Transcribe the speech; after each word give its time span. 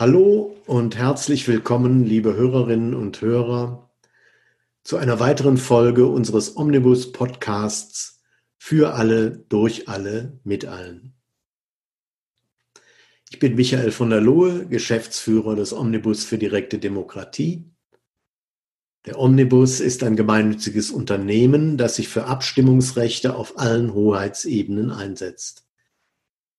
Hallo 0.00 0.56
und 0.66 0.94
herzlich 0.94 1.48
willkommen, 1.48 2.04
liebe 2.04 2.36
Hörerinnen 2.36 2.94
und 2.94 3.20
Hörer, 3.20 3.90
zu 4.84 4.96
einer 4.96 5.18
weiteren 5.18 5.56
Folge 5.56 6.06
unseres 6.06 6.56
Omnibus 6.56 7.10
Podcasts 7.10 8.22
für 8.58 8.94
alle, 8.94 9.44
durch 9.48 9.88
alle, 9.88 10.38
mit 10.44 10.66
allen. 10.66 11.14
Ich 13.28 13.40
bin 13.40 13.56
Michael 13.56 13.90
von 13.90 14.10
der 14.10 14.20
Lohe, 14.20 14.68
Geschäftsführer 14.68 15.56
des 15.56 15.72
Omnibus 15.72 16.22
für 16.24 16.38
direkte 16.38 16.78
Demokratie. 16.78 17.68
Der 19.04 19.18
Omnibus 19.18 19.80
ist 19.80 20.04
ein 20.04 20.14
gemeinnütziges 20.14 20.92
Unternehmen, 20.92 21.76
das 21.76 21.96
sich 21.96 22.06
für 22.06 22.26
Abstimmungsrechte 22.26 23.34
auf 23.34 23.58
allen 23.58 23.92
Hoheitsebenen 23.94 24.92
einsetzt, 24.92 25.66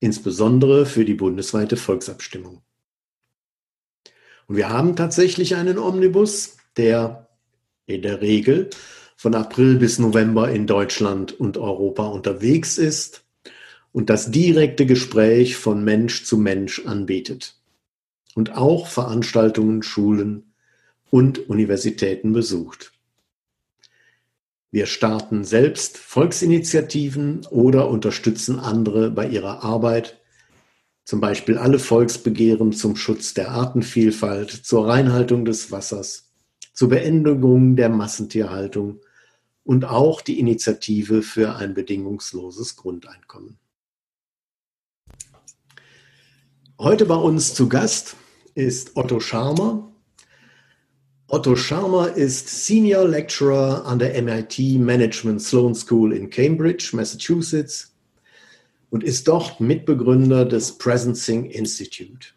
insbesondere 0.02 0.86
für 0.86 1.06
die 1.06 1.14
bundesweite 1.14 1.78
Volksabstimmung. 1.78 2.64
Und 4.50 4.58
wir 4.58 4.70
haben 4.70 4.96
tatsächlich 4.96 5.56
einen 5.56 5.78
Omnibus, 5.78 6.58
der 6.76 7.30
in 7.86 8.02
der 8.02 8.20
Regel 8.22 8.72
von 9.16 9.36
April 9.36 9.76
bis 9.76 10.00
November 10.00 10.50
in 10.50 10.66
Deutschland 10.66 11.40
und 11.40 11.58
Europa 11.58 12.08
unterwegs 12.08 12.80
ist 12.80 13.24
und 13.92 14.10
das 14.10 14.32
direkte 14.32 14.88
Gespräch 14.88 15.56
von 15.56 15.84
Mensch 15.84 16.26
zu 16.26 16.38
Mensch 16.38 16.86
anbietet 16.86 17.60
und 18.34 18.58
auch 18.58 18.88
Veranstaltungen, 18.88 19.84
Schulen 19.84 20.52
und 21.12 21.48
Universitäten 21.48 22.34
besucht. 22.34 22.92
Wir 24.72 24.88
starten 24.88 25.44
selbst 25.44 25.98
Volksinitiativen 25.98 27.46
oder 27.52 27.88
unterstützen 27.88 28.60
andere 28.60 29.12
bei 29.12 29.28
ihrer 29.28 29.64
Arbeit 29.64 30.19
zum 31.10 31.22
Beispiel 31.22 31.58
alle 31.58 31.80
Volksbegehren 31.80 32.72
zum 32.72 32.96
Schutz 32.96 33.34
der 33.34 33.50
Artenvielfalt, 33.50 34.52
zur 34.52 34.88
Reinhaltung 34.88 35.44
des 35.44 35.72
Wassers, 35.72 36.30
zur 36.72 36.90
Beendigung 36.90 37.76
der 37.76 37.90
Massentierhaltung 37.90 39.00
und 39.64 39.86
auch 39.86 40.22
die 40.22 40.40
Initiative 40.40 41.24
für 41.24 41.56
ein 41.56 41.74
bedingungsloses 41.74 42.76
Grundeinkommen. 42.76 43.58
Heute 46.78 47.08
bei 47.08 47.16
uns 47.16 47.56
zu 47.56 47.68
Gast 47.68 48.16
ist 48.54 48.96
Otto 48.96 49.20
Scharmer. 49.20 49.92
Otto 51.26 51.56
Scharmer 51.56 52.14
ist 52.18 52.66
Senior 52.68 53.08
Lecturer 53.08 53.84
an 53.88 53.98
der 53.98 54.22
MIT 54.22 54.60
Management 54.78 55.42
Sloan 55.42 55.74
School 55.74 56.14
in 56.14 56.30
Cambridge, 56.30 56.92
Massachusetts 56.94 57.89
und 58.90 59.04
ist 59.04 59.28
dort 59.28 59.60
Mitbegründer 59.60 60.46
des 60.46 60.78
Presencing 60.78 61.46
Institute. 61.46 62.30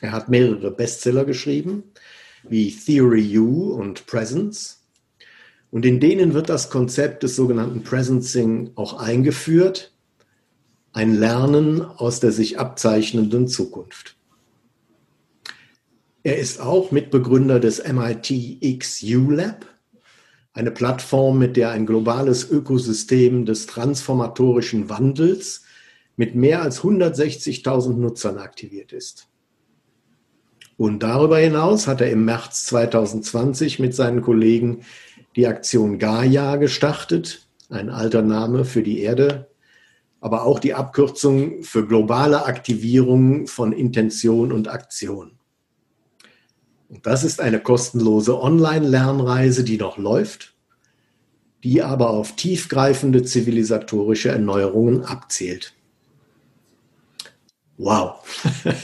Er 0.00 0.12
hat 0.12 0.28
mehrere 0.28 0.70
Bestseller 0.70 1.24
geschrieben, 1.24 1.84
wie 2.48 2.74
Theory 2.74 3.38
U 3.38 3.72
und 3.72 4.06
Presence. 4.06 4.82
Und 5.70 5.84
in 5.84 6.00
denen 6.00 6.34
wird 6.34 6.48
das 6.48 6.70
Konzept 6.70 7.22
des 7.22 7.36
sogenannten 7.36 7.82
Presencing 7.82 8.72
auch 8.74 8.94
eingeführt, 8.94 9.92
ein 10.92 11.14
Lernen 11.14 11.82
aus 11.82 12.20
der 12.20 12.32
sich 12.32 12.58
abzeichnenden 12.58 13.46
Zukunft. 13.46 14.16
Er 16.22 16.38
ist 16.38 16.60
auch 16.60 16.90
Mitbegründer 16.90 17.60
des 17.60 17.82
MIT 17.86 18.80
XU 18.80 19.30
Lab, 19.30 19.66
eine 20.52 20.70
Plattform, 20.70 21.38
mit 21.38 21.56
der 21.56 21.70
ein 21.70 21.86
globales 21.86 22.50
Ökosystem 22.50 23.46
des 23.46 23.66
transformatorischen 23.66 24.88
Wandels 24.88 25.64
mit 26.16 26.34
mehr 26.34 26.62
als 26.62 26.82
160.000 26.82 27.94
Nutzern 27.94 28.38
aktiviert 28.38 28.92
ist. 28.92 29.28
Und 30.76 31.02
darüber 31.02 31.38
hinaus 31.38 31.86
hat 31.86 32.00
er 32.00 32.10
im 32.10 32.24
März 32.24 32.66
2020 32.66 33.78
mit 33.78 33.94
seinen 33.94 34.22
Kollegen 34.22 34.82
die 35.36 35.46
Aktion 35.46 35.98
Gaia 35.98 36.56
gestartet, 36.56 37.46
ein 37.68 37.90
alter 37.90 38.22
Name 38.22 38.64
für 38.64 38.82
die 38.82 39.00
Erde, 39.00 39.50
aber 40.20 40.44
auch 40.44 40.58
die 40.58 40.74
Abkürzung 40.74 41.62
für 41.62 41.86
globale 41.86 42.44
Aktivierung 42.44 43.46
von 43.46 43.72
Intention 43.72 44.52
und 44.52 44.68
Aktion. 44.68 45.39
Und 46.90 47.06
das 47.06 47.22
ist 47.22 47.40
eine 47.40 47.60
kostenlose 47.60 48.40
Online-Lernreise, 48.40 49.62
die 49.62 49.78
noch 49.78 49.96
läuft, 49.96 50.54
die 51.62 51.82
aber 51.82 52.10
auf 52.10 52.34
tiefgreifende 52.34 53.22
zivilisatorische 53.22 54.30
Erneuerungen 54.30 55.04
abzielt. 55.04 55.72
Wow. 57.78 58.16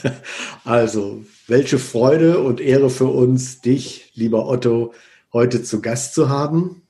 also, 0.65 1.25
welche 1.49 1.78
Freude 1.78 2.39
und 2.39 2.61
Ehre 2.61 2.91
für 2.91 3.09
uns, 3.09 3.61
dich, 3.61 4.12
lieber 4.15 4.47
Otto, 4.49 4.94
heute 5.33 5.65
zu 5.65 5.83
Gast 5.83 6.15
zu 6.15 6.28
haben. 6.28 6.83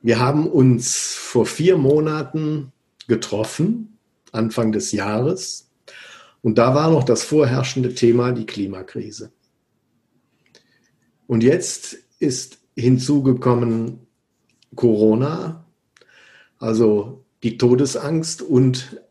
Wir 0.00 0.20
haben 0.20 0.46
uns 0.46 1.14
vor 1.14 1.44
vier 1.44 1.76
Monaten 1.76 2.72
getroffen, 3.08 3.98
Anfang 4.30 4.70
des 4.70 4.92
Jahres, 4.92 5.68
und 6.40 6.56
da 6.58 6.74
war 6.74 6.90
noch 6.90 7.04
das 7.04 7.22
vorherrschende 7.22 7.94
Thema 7.94 8.32
die 8.32 8.46
Klimakrise. 8.46 9.30
Und 11.26 11.42
jetzt 11.42 11.96
ist 12.18 12.58
hinzugekommen 12.76 14.06
Corona, 14.74 15.64
also 16.58 17.24
die 17.42 17.58
Todesangst 17.58 18.42
und 18.42 19.02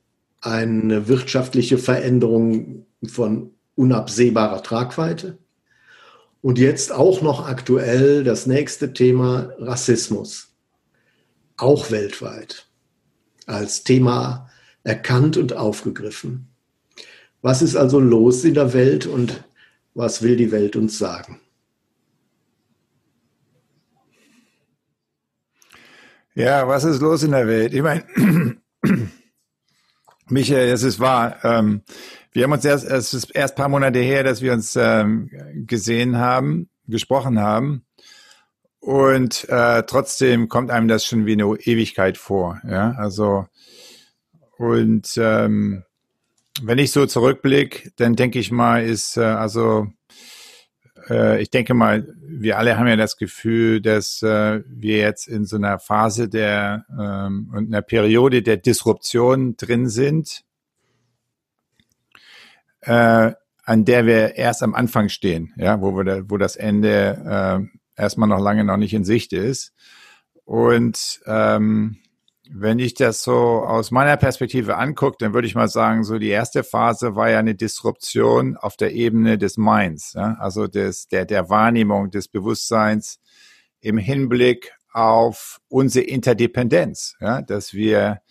eine 0.41 1.07
wirtschaftliche 1.07 1.77
Veränderung 1.77 2.85
von 3.05 3.51
unabsehbarer 3.75 4.63
Tragweite. 4.63 5.37
Und 6.41 6.57
jetzt 6.57 6.91
auch 6.91 7.21
noch 7.21 7.47
aktuell 7.47 8.23
das 8.23 8.47
nächste 8.47 8.93
Thema 8.93 9.53
Rassismus, 9.59 10.55
auch 11.57 11.91
weltweit, 11.91 12.67
als 13.45 13.83
Thema 13.83 14.49
erkannt 14.83 15.37
und 15.37 15.53
aufgegriffen. 15.53 16.47
Was 17.43 17.61
ist 17.61 17.75
also 17.75 17.99
los 17.99 18.43
in 18.43 18.55
der 18.55 18.73
Welt 18.73 19.05
und 19.05 19.43
was 19.93 20.23
will 20.23 20.35
die 20.35 20.51
Welt 20.51 20.75
uns 20.75 20.97
sagen? 20.97 21.39
Ja, 26.33 26.67
was 26.67 26.85
ist 26.85 27.01
los 27.01 27.23
in 27.23 27.31
der 27.31 27.47
Welt? 27.47 27.73
Ich 27.73 27.81
meine, 27.81 28.05
Michael, 30.29 30.69
es 30.69 30.83
ist 30.83 30.99
wahr. 30.99 31.37
Ähm, 31.43 31.81
wir 32.31 32.43
haben 32.43 32.53
uns 32.53 32.63
erst, 32.63 32.85
es 32.85 33.13
ist 33.13 33.35
erst 33.35 33.57
paar 33.57 33.67
Monate 33.67 33.99
her, 33.99 34.23
dass 34.23 34.41
wir 34.41 34.53
uns 34.53 34.77
ähm, 34.77 35.29
gesehen 35.67 36.17
haben, 36.17 36.69
gesprochen 36.87 37.39
haben. 37.39 37.85
Und 38.79 39.47
äh, 39.49 39.83
trotzdem 39.83 40.47
kommt 40.47 40.71
einem 40.71 40.87
das 40.87 41.05
schon 41.05 41.25
wie 41.25 41.33
eine 41.33 41.43
Ewigkeit 41.43 42.17
vor. 42.17 42.61
Ja, 42.67 42.91
also 42.91 43.45
und 44.57 45.13
ähm, 45.17 45.83
wenn 46.61 46.77
ich 46.77 46.91
so 46.91 47.05
zurückblicke, 47.05 47.91
dann 47.97 48.15
denke 48.15 48.39
ich 48.39 48.51
mal, 48.51 48.83
ist 48.83 49.17
äh, 49.17 49.21
also 49.21 49.87
ich 51.09 51.49
denke 51.49 51.73
mal, 51.73 52.07
wir 52.21 52.57
alle 52.57 52.77
haben 52.77 52.87
ja 52.87 52.95
das 52.95 53.17
Gefühl, 53.17 53.81
dass 53.81 54.21
äh, 54.21 54.61
wir 54.67 54.97
jetzt 54.97 55.27
in 55.27 55.45
so 55.45 55.55
einer 55.57 55.79
Phase 55.79 56.29
der 56.29 56.85
ähm, 56.91 57.51
und 57.53 57.67
einer 57.67 57.81
Periode 57.81 58.41
der 58.41 58.57
Disruption 58.57 59.55
drin 59.57 59.89
sind, 59.89 60.43
äh, 62.81 63.31
an 63.63 63.85
der 63.85 64.05
wir 64.05 64.35
erst 64.35 64.63
am 64.63 64.75
Anfang 64.75 65.09
stehen, 65.09 65.53
ja, 65.55 65.81
wo 65.81 65.95
wir 65.95 66.29
wo 66.29 66.37
das 66.37 66.55
Ende 66.55 67.69
äh, 67.97 68.01
erstmal 68.01 68.29
noch 68.29 68.41
lange 68.41 68.63
noch 68.63 68.77
nicht 68.77 68.93
in 68.93 69.05
Sicht 69.05 69.33
ist. 69.33 69.73
Und 70.45 71.21
ähm, 71.25 71.97
wenn 72.53 72.79
ich 72.79 72.93
das 72.93 73.23
so 73.23 73.33
aus 73.33 73.91
meiner 73.91 74.17
Perspektive 74.17 74.77
angucke, 74.77 75.15
dann 75.19 75.33
würde 75.33 75.47
ich 75.47 75.55
mal 75.55 75.69
sagen, 75.69 76.03
so 76.03 76.19
die 76.19 76.29
erste 76.29 76.63
Phase 76.63 77.15
war 77.15 77.29
ja 77.29 77.39
eine 77.39 77.55
Disruption 77.55 78.57
auf 78.57 78.75
der 78.75 78.93
Ebene 78.93 79.37
des 79.37 79.57
Minds, 79.57 80.13
ja? 80.13 80.35
also 80.39 80.67
des, 80.67 81.07
der, 81.07 81.25
der 81.25 81.49
Wahrnehmung, 81.49 82.11
des 82.11 82.27
Bewusstseins 82.27 83.19
im 83.79 83.97
Hinblick 83.97 84.73
auf 84.91 85.59
unsere 85.69 86.05
Interdependenz, 86.05 87.15
ja? 87.21 87.41
dass 87.41 87.73
wir 87.73 88.21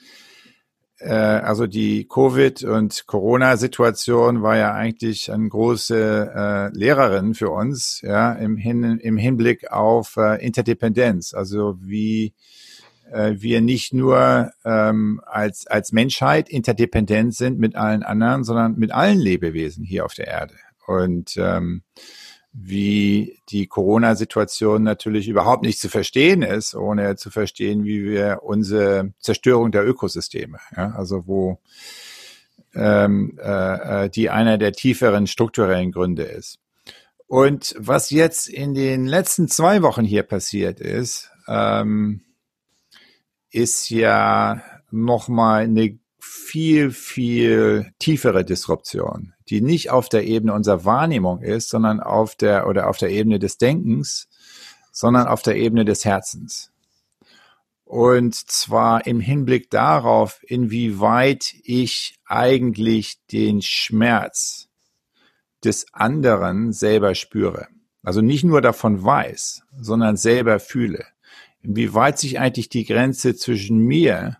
äh, 0.99 1.15
also 1.15 1.67
die 1.67 2.07
Covid- 2.07 2.65
und 2.65 3.07
Corona-Situation 3.07 4.43
war 4.43 4.59
ja 4.59 4.75
eigentlich 4.75 5.33
eine 5.33 5.49
große 5.49 6.33
äh, 6.35 6.77
Lehrerin 6.77 7.33
für 7.35 7.49
uns, 7.49 8.01
ja, 8.03 8.33
im, 8.35 8.59
Hin 8.59 8.99
im 9.01 9.17
Hinblick 9.17 9.73
auf 9.73 10.17
äh, 10.19 10.45
Interdependenz. 10.45 11.33
Also 11.33 11.77
wie 11.81 12.35
äh, 13.13 13.35
wir 13.41 13.61
nicht 13.61 13.93
nur 13.93 14.53
ähm, 14.65 15.21
als, 15.27 15.67
als 15.67 15.93
Menschheit 15.93 16.49
interdependent 16.49 17.35
sind 17.35 17.59
mit 17.59 17.77
allen 17.77 18.03
anderen, 18.03 18.45
sondern 18.45 18.77
mit 18.77 18.93
allen 18.93 19.19
Lebewesen 19.19 19.85
hier 19.85 20.05
auf 20.05 20.15
der 20.15 20.29
Erde. 20.29 20.55
Und 20.87 21.37
ähm, 21.37 21.83
wie 22.53 23.39
die 23.49 23.67
Corona-Situation 23.67 24.83
natürlich 24.83 25.29
überhaupt 25.29 25.63
nicht 25.63 25.79
zu 25.79 25.89
verstehen 25.89 26.43
ist, 26.43 26.75
ohne 26.75 27.17
zu 27.17 27.31
verstehen, 27.31 27.85
wie 27.85 28.05
wir 28.05 28.41
unsere 28.43 29.13
Zerstörung 29.21 29.71
der 29.71 29.87
Ökosysteme, 29.87 30.59
ja, 30.77 30.91
also 30.97 31.27
wo 31.27 31.61
ähm, 32.75 33.39
äh, 33.41 34.05
äh, 34.05 34.11
die 34.11 34.31
einer 34.31 34.59
der 34.59 34.73
tieferen 34.73 35.27
strukturellen 35.27 35.93
Gründe 35.93 36.25
ist. 36.25 36.59
Und 37.27 37.77
was 37.79 38.11
jetzt 38.11 38.49
in 38.49 38.75
den 38.75 39.07
letzten 39.07 39.47
zwei 39.47 39.83
Wochen 39.83 40.05
hier 40.05 40.25
passiert 40.25 40.81
ist, 40.81 41.31
ähm, 41.47 42.23
ist 43.51 43.91
ja 43.91 44.63
nochmal 44.91 45.65
eine 45.65 45.99
viel, 46.19 46.91
viel 46.91 47.93
tiefere 47.99 48.45
Disruption, 48.45 49.35
die 49.49 49.61
nicht 49.61 49.91
auf 49.91 50.09
der 50.09 50.25
Ebene 50.27 50.53
unserer 50.53 50.85
Wahrnehmung 50.85 51.43
ist, 51.43 51.69
sondern 51.69 52.01
auf 52.01 52.35
der 52.37 52.67
oder 52.67 52.89
auf 52.89 52.99
der 52.99 53.11
Ebene 53.11 53.39
des 53.39 53.59
Denkens, 53.59 54.29
sondern 54.93 55.27
auf 55.27 55.43
der 55.43 55.57
Ebene 55.57 55.85
des 55.85 56.05
Herzens. 56.05 56.71
Und 57.85 58.35
zwar 58.35 59.07
im 59.07 59.19
Hinblick 59.19 59.71
darauf, 59.71 60.41
inwieweit 60.47 61.55
ich 61.65 62.21
eigentlich 62.27 63.19
den 63.33 63.63
Schmerz 63.63 64.69
des 65.65 65.87
anderen 65.93 66.73
selber 66.73 67.15
spüre. 67.15 67.67
Also 68.03 68.21
nicht 68.21 68.45
nur 68.45 68.61
davon 68.61 69.03
weiß, 69.03 69.63
sondern 69.77 70.17
selber 70.17 70.61
fühle. 70.61 71.05
Inwieweit 71.63 72.19
sich 72.19 72.39
eigentlich 72.39 72.69
die 72.69 72.85
Grenze 72.85 73.35
zwischen 73.37 73.79
mir 73.79 74.39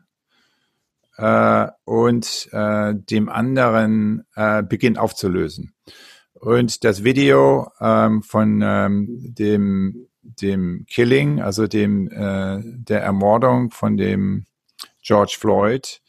äh, 1.17 1.67
und 1.85 2.49
äh, 2.53 2.95
dem 2.95 3.29
anderen 3.29 4.25
äh, 4.35 4.63
beginnt 4.63 4.99
aufzulösen. 4.99 5.75
Und 6.33 6.85
das 6.85 7.05
Video 7.05 7.71
ähm, 7.81 8.23
von 8.23 8.63
ähm, 8.63 9.07
dem 9.09 10.07
dem 10.23 10.87
Killing, 10.89 11.41
also 11.41 11.67
dem 11.67 12.09
äh, 12.09 12.61
der 12.63 13.03
Ermordung 13.03 13.71
von 13.71 13.97
dem 13.97 14.47
George 15.03 15.37
Floyd, 15.39 16.01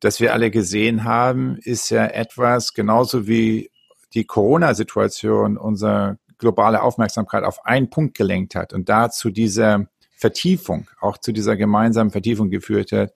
das 0.00 0.20
wir 0.20 0.32
alle 0.32 0.50
gesehen 0.50 1.04
haben, 1.04 1.56
ist 1.62 1.90
ja 1.90 2.06
etwas 2.06 2.74
genauso 2.74 3.26
wie 3.26 3.70
die 4.14 4.24
Corona-Situation 4.24 5.56
unsere 5.56 6.18
globale 6.38 6.82
Aufmerksamkeit 6.82 7.44
auf 7.44 7.64
einen 7.64 7.90
Punkt 7.90 8.16
gelenkt 8.16 8.54
hat 8.54 8.72
und 8.72 8.88
dazu 8.88 9.30
diese 9.30 9.88
Vertiefung, 10.18 10.88
auch 11.00 11.18
zu 11.18 11.32
dieser 11.32 11.56
gemeinsamen 11.56 12.10
Vertiefung 12.10 12.50
geführt 12.50 12.92
hat, 12.92 13.14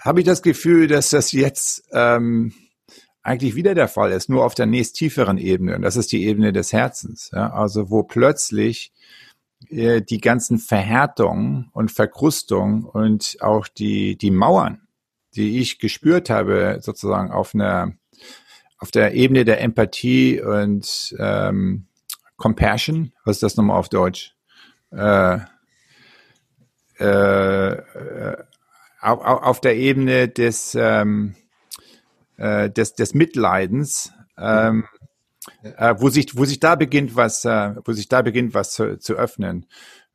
habe 0.00 0.20
ich 0.20 0.26
das 0.26 0.42
Gefühl, 0.42 0.88
dass 0.88 1.10
das 1.10 1.32
jetzt 1.32 1.84
ähm, 1.92 2.52
eigentlich 3.22 3.54
wieder 3.54 3.74
der 3.74 3.88
Fall 3.88 4.10
ist, 4.10 4.28
nur 4.28 4.44
auf 4.44 4.54
der 4.54 4.66
nächst 4.66 4.96
tieferen 4.96 5.38
Ebene. 5.38 5.76
Und 5.76 5.82
das 5.82 5.96
ist 5.96 6.10
die 6.10 6.24
Ebene 6.24 6.52
des 6.52 6.72
Herzens. 6.72 7.30
Ja? 7.32 7.52
Also 7.52 7.88
wo 7.88 8.02
plötzlich 8.02 8.92
äh, 9.68 10.02
die 10.02 10.20
ganzen 10.20 10.58
Verhärtungen 10.58 11.70
und 11.72 11.92
Verkrustungen 11.92 12.84
und 12.84 13.36
auch 13.40 13.68
die, 13.68 14.16
die 14.16 14.32
Mauern, 14.32 14.88
die 15.36 15.60
ich 15.60 15.78
gespürt 15.78 16.30
habe, 16.30 16.78
sozusagen 16.80 17.30
auf 17.30 17.54
einer 17.54 17.92
auf 18.78 18.90
der 18.90 19.14
Ebene 19.14 19.44
der 19.44 19.60
Empathie 19.60 20.40
und 20.40 21.14
ähm, 21.20 21.86
Compassion, 22.36 23.12
was 23.24 23.36
ist 23.36 23.44
das 23.44 23.56
nochmal 23.56 23.78
auf 23.78 23.88
Deutsch? 23.88 24.34
Äh, 24.90 25.38
äh, 26.98 27.72
äh 27.72 28.36
auf, 29.02 29.20
auf 29.20 29.60
der 29.60 29.76
Ebene 29.76 30.28
des, 30.28 30.76
ähm, 30.78 31.34
äh, 32.36 32.70
des, 32.70 32.94
des 32.94 33.14
Mitleidens, 33.14 34.12
ähm, 34.38 34.84
äh, 35.62 35.94
wo 35.98 36.08
sich, 36.08 36.36
wo 36.36 36.44
sich 36.44 36.60
da 36.60 36.76
beginnt, 36.76 37.16
was, 37.16 37.44
äh, 37.44 37.74
wo 37.84 37.92
sich 37.92 38.08
da 38.08 38.22
beginnt, 38.22 38.54
was 38.54 38.72
zu, 38.72 38.98
zu 38.98 39.14
öffnen. 39.14 39.66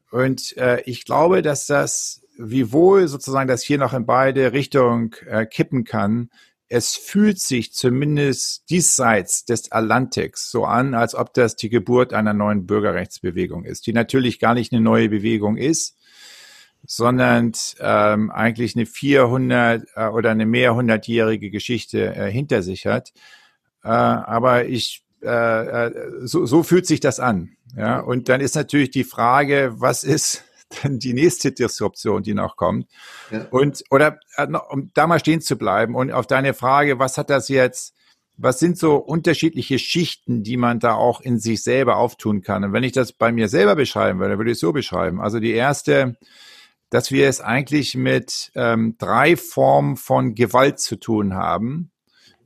Und 0.09 0.55
äh, 0.57 0.81
ich 0.85 1.03
glaube, 1.03 1.41
dass 1.41 1.67
das, 1.67 2.21
wiewohl 2.37 3.07
sozusagen 3.07 3.47
das 3.47 3.61
hier 3.61 3.77
noch 3.77 3.93
in 3.93 4.05
beide 4.05 4.53
Richtungen 4.53 5.11
äh, 5.27 5.45
kippen 5.45 5.83
kann, 5.83 6.29
es 6.69 6.95
fühlt 6.95 7.39
sich 7.39 7.73
zumindest 7.73 8.69
diesseits 8.69 9.45
des 9.45 9.71
Atlantiks 9.71 10.51
so 10.51 10.65
an, 10.65 10.93
als 10.93 11.15
ob 11.15 11.33
das 11.33 11.55
die 11.55 11.69
Geburt 11.69 12.13
einer 12.13 12.33
neuen 12.33 12.65
Bürgerrechtsbewegung 12.65 13.63
ist, 13.63 13.87
die 13.87 13.93
natürlich 13.93 14.39
gar 14.39 14.53
nicht 14.53 14.73
eine 14.73 14.81
neue 14.81 15.07
Bewegung 15.07 15.55
ist, 15.55 15.97
sondern 16.87 17.51
ähm, 17.79 18.31
eigentlich 18.31 18.75
eine 18.75 18.85
400 18.85 19.83
äh, 19.95 20.07
oder 20.07 20.31
eine 20.31 20.45
mehrhundertjährige 20.45 21.51
Geschichte 21.51 22.15
äh, 22.15 22.31
hinter 22.31 22.63
sich 22.63 22.87
hat. 22.87 23.11
Äh, 23.83 23.89
aber 23.89 24.65
ich 24.65 25.03
äh, 25.21 25.87
äh, 25.87 25.91
so, 26.21 26.45
so 26.45 26.63
fühlt 26.63 26.85
sich 26.85 26.99
das 26.99 27.19
an. 27.19 27.57
Ja, 27.75 27.99
und 27.99 28.29
dann 28.29 28.39
ist 28.39 28.55
natürlich 28.55 28.91
die 28.91 29.03
Frage, 29.03 29.73
was 29.75 30.03
ist 30.03 30.45
dann 30.81 30.99
die 30.99 31.13
nächste 31.13 31.51
Disruption, 31.51 32.23
die 32.23 32.33
noch 32.33 32.55
kommt? 32.55 32.87
Ja. 33.31 33.45
Und 33.49 33.83
oder 33.89 34.19
äh, 34.37 34.47
um 34.69 34.91
da 34.93 35.07
mal 35.07 35.19
stehen 35.19 35.41
zu 35.41 35.57
bleiben 35.57 35.95
und 35.95 36.11
auf 36.11 36.27
deine 36.27 36.53
Frage, 36.53 36.99
was 36.99 37.17
hat 37.17 37.29
das 37.29 37.49
jetzt? 37.49 37.93
Was 38.39 38.59
sind 38.59 38.77
so 38.77 38.97
unterschiedliche 38.97 39.79
Schichten, 39.79 40.43
die 40.43 40.57
man 40.57 40.79
da 40.79 40.93
auch 40.93 41.21
in 41.21 41.39
sich 41.39 41.63
selber 41.63 41.97
auftun 41.97 42.43
kann? 42.43 42.63
Und 42.63 42.71
wenn 42.73 42.83
ich 42.83 42.91
das 42.91 43.11
bei 43.11 43.31
mir 43.31 43.49
selber 43.49 43.75
beschreiben 43.75 44.19
würde, 44.19 44.37
würde 44.37 44.51
ich 44.51 44.57
es 44.57 44.61
so 44.61 44.71
beschreiben. 44.71 45.19
Also 45.19 45.39
die 45.39 45.53
erste, 45.53 46.17
dass 46.89 47.11
wir 47.11 47.27
es 47.27 47.41
eigentlich 47.41 47.95
mit 47.95 48.51
ähm, 48.55 48.95
drei 48.97 49.35
Formen 49.35 49.97
von 49.97 50.35
Gewalt 50.35 50.79
zu 50.79 50.95
tun 50.95 51.33
haben. 51.33 51.91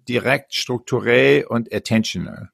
Direkt, 0.08 0.56
strukturell 0.56 1.46
und 1.46 1.74
attentional. 1.74 2.50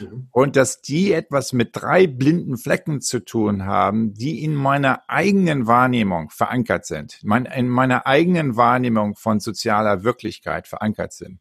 Mhm. 0.00 0.28
Und 0.30 0.56
dass 0.56 0.80
die 0.80 1.12
etwas 1.12 1.52
mit 1.52 1.70
drei 1.72 2.06
blinden 2.06 2.56
Flecken 2.56 3.00
zu 3.00 3.20
tun 3.20 3.64
haben, 3.64 4.14
die 4.14 4.44
in 4.44 4.54
meiner 4.54 5.02
eigenen 5.08 5.66
Wahrnehmung 5.66 6.30
verankert 6.30 6.86
sind, 6.86 7.20
in 7.22 7.68
meiner 7.68 8.06
eigenen 8.06 8.56
Wahrnehmung 8.56 9.16
von 9.16 9.40
sozialer 9.40 10.04
Wirklichkeit 10.04 10.68
verankert 10.68 11.12
sind. 11.12 11.40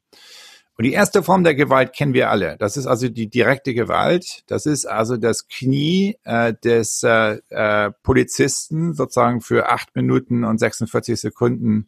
Und 0.77 0.85
die 0.85 0.94
erste 0.94 1.21
Form 1.21 1.44
der 1.44 1.53
Gewalt 1.53 1.94
kennen 1.94 2.13
wir 2.13 2.29
alle. 2.29 2.57
Das 2.57 2.77
ist 2.77 2.88
also 2.88 3.09
die 3.09 3.29
direkte 3.29 3.73
Gewalt. 3.73 4.44
Das 4.47 4.65
ist 4.65 4.85
also 4.85 5.18
das 5.18 5.47
Knie 5.47 6.18
äh, 6.23 6.53
des 6.63 7.03
äh, 7.03 7.39
äh, 7.50 7.91
Polizisten 8.03 8.94
sozusagen 8.94 9.41
für 9.41 9.69
acht 9.69 9.95
Minuten 9.95 10.44
und 10.44 10.59
46 10.59 11.19
Sekunden 11.19 11.88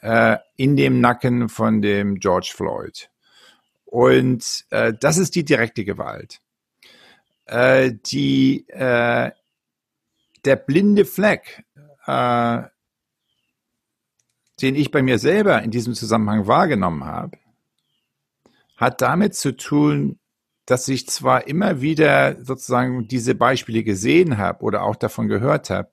äh, 0.00 0.38
in 0.56 0.76
dem 0.76 1.00
Nacken 1.00 1.48
von 1.48 1.82
dem 1.82 2.16
George 2.16 2.52
Floyd. 2.54 3.10
Und 3.84 4.64
äh, 4.70 4.92
das 4.98 5.18
ist 5.18 5.34
die 5.34 5.44
direkte 5.44 5.84
Gewalt. 5.84 6.40
Äh, 7.46 7.92
die 8.06 8.68
äh, 8.68 9.30
der 10.44 10.56
blinde 10.56 11.04
Fleck, 11.04 11.64
äh, 12.06 12.62
den 14.62 14.74
ich 14.74 14.90
bei 14.90 15.02
mir 15.02 15.18
selber 15.18 15.62
in 15.62 15.70
diesem 15.70 15.94
Zusammenhang 15.94 16.46
wahrgenommen 16.46 17.04
habe, 17.04 17.36
hat 18.80 19.02
damit 19.02 19.34
zu 19.34 19.56
tun, 19.56 20.18
dass 20.64 20.88
ich 20.88 21.06
zwar 21.06 21.46
immer 21.46 21.80
wieder 21.80 22.42
sozusagen 22.42 23.06
diese 23.08 23.34
Beispiele 23.34 23.84
gesehen 23.84 24.38
habe 24.38 24.64
oder 24.64 24.82
auch 24.84 24.96
davon 24.96 25.28
gehört 25.28 25.68
habe, 25.68 25.90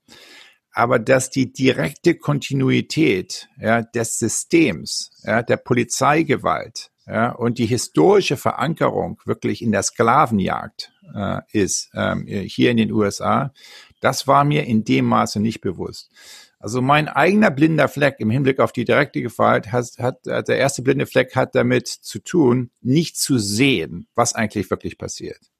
aber 0.72 1.00
dass 1.00 1.30
die 1.30 1.52
direkte 1.52 2.16
Kontinuität 2.16 3.50
ja, 3.60 3.82
des 3.82 4.20
Systems, 4.20 5.12
ja, 5.24 5.44
der 5.44 5.58
Polizeigewalt 5.58 6.92
ja, 7.08 7.32
und 7.32 7.58
die 7.58 7.66
historische 7.66 8.38
Verankerung 8.38 9.20
wirklich 9.26 9.62
in 9.62 9.72
der 9.72 9.84
Sklavenjagd 9.84 10.92
äh, 11.16 11.42
ist 11.52 11.90
ähm, 11.94 12.26
hier 12.28 12.72
in 12.72 12.78
den 12.78 12.92
USA, 12.92 13.54
das 14.00 14.28
war 14.28 14.46
mir 14.46 14.66
in 14.66 14.84
dem 14.84 15.06
Maße 15.06 15.40
nicht 15.40 15.62
bewusst. 15.62 16.12
Also 16.60 16.82
mein 16.82 17.08
eigener 17.08 17.52
blinder 17.52 17.88
Fleck 17.88 18.16
im 18.20 18.32
Hinblick 18.32 18.60
auf 18.60 18.72
die 18.72 18.86
direkte 18.86 19.22
Gewalt 19.22 19.72
hat, 19.72 19.92
hat 20.00 20.26
der 20.26 20.58
erste 20.58 20.82
blinde 20.82 21.06
Fleck 21.06 21.36
hat 21.36 21.54
damit 21.54 21.88
zu 21.88 22.20
tun, 22.20 22.72
nicht 22.82 23.18
zu 23.18 23.38
sehen, 23.38 24.08
was 24.16 24.34
eigentlich 24.34 24.70
wirklich 24.70 24.98
passiert. 24.98 25.52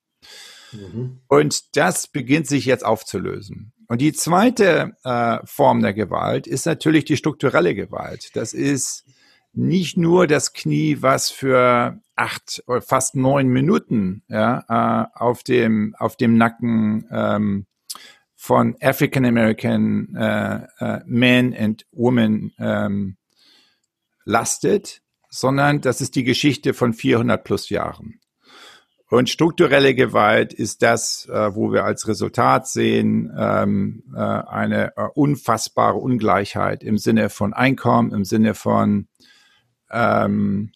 Mhm. 0.72 1.22
Und 1.28 1.76
das 1.78 2.08
beginnt 2.08 2.48
sich 2.48 2.66
jetzt 2.66 2.86
aufzulösen. 2.86 3.74
Und 3.88 4.02
die 4.02 4.12
zweite 4.12 4.94
äh, 5.04 5.38
Form 5.46 5.82
der 5.82 5.94
Gewalt 5.94 6.48
ist 6.48 6.66
natürlich 6.66 7.06
die 7.06 7.18
strukturelle 7.18 7.74
Gewalt. 7.76 8.36
Das 8.36 8.54
ist 8.54 9.06
nicht 9.54 9.98
nur 9.98 10.28
das 10.28 10.54
Knie, 10.54 10.98
was 11.02 11.30
für 11.30 12.00
acht 12.16 12.64
oder 12.68 12.82
fast 12.82 13.16
neun 13.16 13.48
Minuten 13.48 14.24
ja, 14.28 14.66
äh, 14.68 15.18
auf 15.18 15.44
dem 15.44 15.96
auf 15.98 16.16
dem 16.18 16.38
Nacken 16.38 17.08
ähm, 17.12 17.66
von 18.38 18.78
African 18.82 19.26
American 19.26 20.16
äh, 20.16 20.68
äh, 20.80 21.02
Men 21.06 21.56
and 21.58 21.86
Women 21.92 22.54
ähm, 22.60 23.18
lastet, 24.24 25.02
sondern 25.30 25.82
das 25.82 26.02
ist 26.02 26.16
die 26.16 26.24
Geschichte 26.24 26.74
von 26.74 26.94
400 26.94 27.44
plus 27.44 27.70
Jahren. 27.70 28.22
Und 29.10 29.30
strukturelle 29.30 29.96
Gewalt 29.96 30.54
ist 30.54 30.84
das, 30.84 31.28
äh, 31.32 31.56
wo 31.56 31.72
wir 31.72 31.84
als 31.84 32.08
Resultat 32.08 32.68
sehen, 32.68 33.34
ähm, 33.38 34.04
äh, 34.14 34.20
eine 34.20 34.96
äh, 34.98 35.08
unfassbare 35.16 35.98
Ungleichheit 35.98 36.84
im 36.84 36.98
Sinne 36.98 37.30
von 37.30 37.54
Einkommen, 37.54 38.12
im 38.14 38.24
Sinne 38.24 38.54
von 38.54 39.08
ähm, 39.90 40.74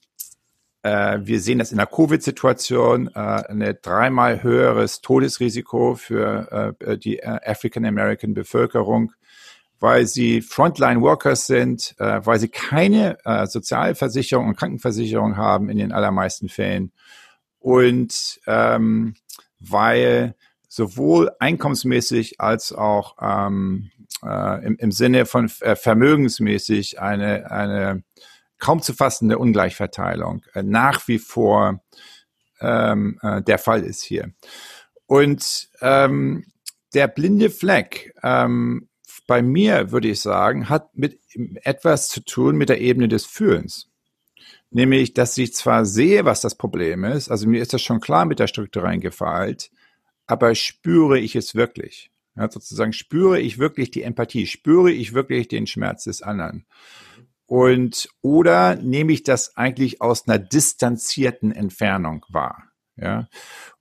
äh, 0.84 1.20
wir 1.22 1.40
sehen 1.40 1.60
das 1.60 1.72
in 1.72 1.78
der 1.78 1.88
Covid-Situation, 1.88 3.10
äh, 3.14 3.20
ein 3.20 3.78
dreimal 3.82 4.44
höheres 4.44 5.02
Todesrisiko 5.02 5.96
für 5.96 6.76
äh, 6.80 6.98
die 6.98 7.24
African 7.24 7.86
American 7.86 8.34
Bevölkerung, 8.34 9.14
weil 9.80 10.06
sie 10.06 10.42
Frontline-Workers 10.42 11.48
sind, 11.48 11.96
äh, 12.00 12.26
weil 12.26 12.40
sie 12.40 12.50
keine 12.50 13.18
äh, 13.26 13.46
Sozialversicherung 13.48 14.48
und 14.50 14.58
Krankenversicherung 14.58 15.38
haben 15.38 15.70
in 15.70 15.78
den 15.78 15.92
allermeisten 15.92 16.50
Fällen 16.50 16.92
und 17.60 18.40
ähm, 18.48 19.16
weil 19.60 20.36
sowohl 20.68 21.32
einkommensmäßig 21.40 22.40
als 22.40 22.74
auch 22.74 23.18
ähm, 23.22 23.92
äh, 24.24 24.66
im, 24.66 24.78
im 24.78 24.92
Sinne 24.92 25.26
von 25.26 25.52
äh, 25.62 25.76
vermögensmäßig 25.76 27.00
eine, 27.02 27.52
eine 27.52 28.04
kaum 28.62 28.82
zu 28.82 28.94
fassende 28.94 29.38
Ungleichverteilung 29.38 30.44
äh, 30.54 30.64
nach 30.64 31.08
wie 31.10 31.20
vor 31.20 31.84
ähm, 32.62 33.20
äh, 33.22 33.42
der 33.42 33.58
Fall 33.58 33.84
ist 33.84 34.04
hier. 34.04 34.32
Und 35.08 35.68
ähm, 35.82 36.46
der 36.94 37.08
blinde 37.08 37.50
Fleck 37.50 38.14
ähm, 38.24 38.88
bei 39.28 39.42
mir, 39.42 39.92
würde 39.92 40.10
ich 40.10 40.22
sagen, 40.22 40.70
hat 40.70 40.96
mit 40.96 41.20
etwas 41.64 42.08
zu 42.08 42.24
tun 42.24 42.56
mit 42.56 42.70
der 42.70 42.82
Ebene 42.82 43.08
des 43.08 43.26
Fühlens. 43.26 43.90
Nämlich, 44.70 45.14
dass 45.14 45.38
ich 45.38 45.54
zwar 45.54 45.86
sehe, 45.86 46.24
was 46.24 46.42
das 46.42 46.56
Problem 46.56 47.04
ist, 47.04 47.30
also 47.30 47.48
mir 47.48 47.62
ist 47.62 47.74
das 47.74 47.82
schon 47.82 48.00
klar 48.00 48.26
mit 48.26 48.40
der 48.40 48.48
strukturellen 48.48 49.02
Gewalt, 49.02 49.70
aber 50.28 50.56
spüre 50.56 51.20
ich 51.20 51.36
es 51.36 51.56
wirklich? 51.56 52.10
Ja, 52.38 52.50
sozusagen 52.50 52.94
spüre 52.94 53.40
ich 53.40 53.58
wirklich 53.58 53.92
die 53.92 54.04
Empathie, 54.04 54.48
spüre 54.48 54.92
ich 54.92 55.14
wirklich 55.14 55.50
den 55.50 55.68
Schmerz 55.68 56.06
des 56.06 56.22
anderen. 56.22 56.66
Und 57.52 58.08
oder 58.22 58.78
nehme 58.78 59.12
ich 59.12 59.24
das 59.24 59.58
eigentlich 59.58 60.02
aus 60.02 60.26
einer 60.26 60.40
distanzierten 60.40 61.52
Entfernung 61.52 62.26
wahr? 62.30 62.64
Ja. 62.96 63.28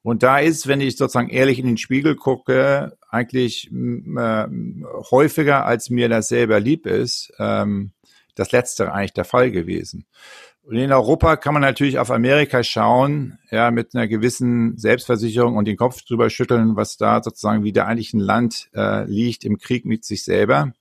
Und 0.03 0.25
da 0.25 0.41
ist, 0.41 0.67
wenn 0.67 0.81
ich 0.81 0.97
sozusagen 0.97 1.29
ehrlich 1.29 1.61
in 1.61 1.67
den 1.67 1.77
Spiegel 1.77 2.17
gucke, 2.17 2.99
eigentlich 3.11 3.71
äh, 3.71 4.47
häufiger, 5.13 5.67
als 5.67 5.89
mir 5.89 6.09
das 6.09 6.27
selber 6.27 6.59
lieb 6.59 6.85
ist, 6.85 7.33
ähm, 7.39 7.93
das 8.35 8.51
Letztere 8.51 8.93
eigentlich 8.93 9.13
der 9.13 9.25
Fall 9.25 9.53
gewesen. 9.53 10.05
Und 10.63 10.75
in 10.75 10.93
Europa 10.93 11.37
kann 11.37 11.55
man 11.55 11.63
natürlich 11.63 12.01
auf 12.01 12.11
Amerika 12.11 12.65
schauen, 12.65 13.39
ja, 13.53 13.71
mit 13.71 13.95
einer 13.95 14.09
gewissen 14.09 14.77
Selbstversicherung 14.79 15.57
und 15.57 15.67
den 15.67 15.77
Kopf 15.77 16.03
drüber 16.03 16.29
schütteln, 16.29 16.75
was 16.75 16.97
da 16.97 17.23
sozusagen 17.23 17.63
wieder 17.63 17.87
eigentlich 17.87 18.15
ein 18.15 18.21
Land 18.21 18.69
äh, 18.75 19.05
liegt 19.05 19.45
im 19.45 19.59
Krieg 19.59 19.85
mit 19.85 20.05
sich 20.05 20.25
selber. 20.25 20.73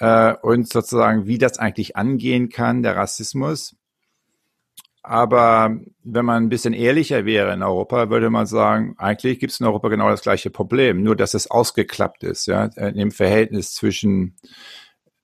Äh, 0.00 0.34
und 0.42 0.68
sozusagen, 0.68 1.26
wie 1.26 1.38
das 1.38 1.58
eigentlich 1.58 1.96
angehen 1.96 2.48
kann, 2.48 2.82
der 2.82 2.96
Rassismus. 2.96 3.76
Aber 5.02 5.78
wenn 6.02 6.24
man 6.24 6.44
ein 6.44 6.48
bisschen 6.48 6.74
ehrlicher 6.74 7.24
wäre 7.24 7.54
in 7.54 7.62
Europa, 7.62 8.10
würde 8.10 8.28
man 8.28 8.46
sagen, 8.46 8.94
eigentlich 8.98 9.38
gibt 9.38 9.52
es 9.52 9.60
in 9.60 9.66
Europa 9.66 9.88
genau 9.88 10.10
das 10.10 10.22
gleiche 10.22 10.50
Problem, 10.50 11.02
nur 11.02 11.16
dass 11.16 11.34
es 11.34 11.50
ausgeklappt 11.50 12.22
ist, 12.22 12.46
ja, 12.46 12.64
im 12.64 13.10
Verhältnis 13.10 13.72
zwischen 13.72 14.36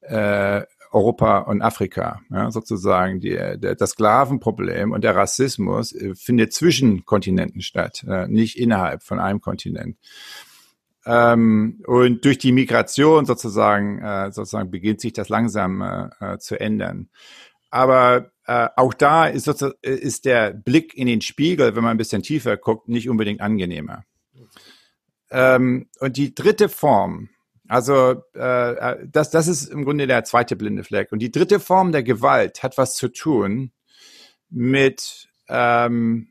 äh, 0.00 0.62
Europa 0.92 1.40
und 1.40 1.60
Afrika, 1.62 2.20
ja, 2.30 2.50
sozusagen. 2.50 3.20
Die, 3.20 3.30
der, 3.30 3.74
das 3.74 3.90
Sklavenproblem 3.90 4.92
und 4.92 5.04
der 5.04 5.14
Rassismus 5.14 5.92
äh, 5.92 6.14
findet 6.14 6.52
zwischen 6.54 7.04
Kontinenten 7.04 7.60
statt, 7.60 8.04
äh, 8.08 8.26
nicht 8.28 8.58
innerhalb 8.58 9.02
von 9.02 9.20
einem 9.20 9.40
Kontinent. 9.40 9.98
Ähm, 11.06 11.82
und 11.86 12.24
durch 12.24 12.38
die 12.38 12.52
Migration 12.52 13.26
sozusagen, 13.26 14.02
äh, 14.02 14.32
sozusagen 14.32 14.70
beginnt 14.70 15.00
sich 15.00 15.12
das 15.12 15.28
langsam 15.28 15.80
äh, 15.80 16.08
äh 16.34 16.38
zu 16.38 16.58
ändern. 16.58 17.08
Aber 17.70 18.32
äh, 18.46 18.68
auch 18.76 18.92
da 18.92 19.26
ist, 19.26 19.48
ist 19.82 20.24
der 20.24 20.52
Blick 20.52 20.94
in 20.94 21.06
den 21.06 21.20
Spiegel, 21.20 21.76
wenn 21.76 21.82
man 21.82 21.92
ein 21.92 21.98
bisschen 21.98 22.22
tiefer 22.22 22.56
guckt, 22.56 22.88
nicht 22.88 23.08
unbedingt 23.08 23.40
angenehmer. 23.40 24.04
Ähm, 25.30 25.88
und 26.00 26.16
die 26.16 26.34
dritte 26.34 26.68
Form, 26.68 27.28
also 27.68 28.22
äh, 28.34 28.72
äh, 28.72 29.08
das, 29.08 29.30
das 29.30 29.48
ist 29.48 29.66
im 29.66 29.84
Grunde 29.84 30.06
der 30.06 30.24
zweite 30.24 30.56
blinde 30.56 30.84
Fleck. 30.84 31.12
Und 31.12 31.20
die 31.20 31.32
dritte 31.32 31.60
Form 31.60 31.92
der 31.92 32.02
Gewalt 32.02 32.62
hat 32.62 32.78
was 32.78 32.94
zu 32.94 33.08
tun 33.08 33.72
mit 34.50 35.28
ähm, 35.48 36.28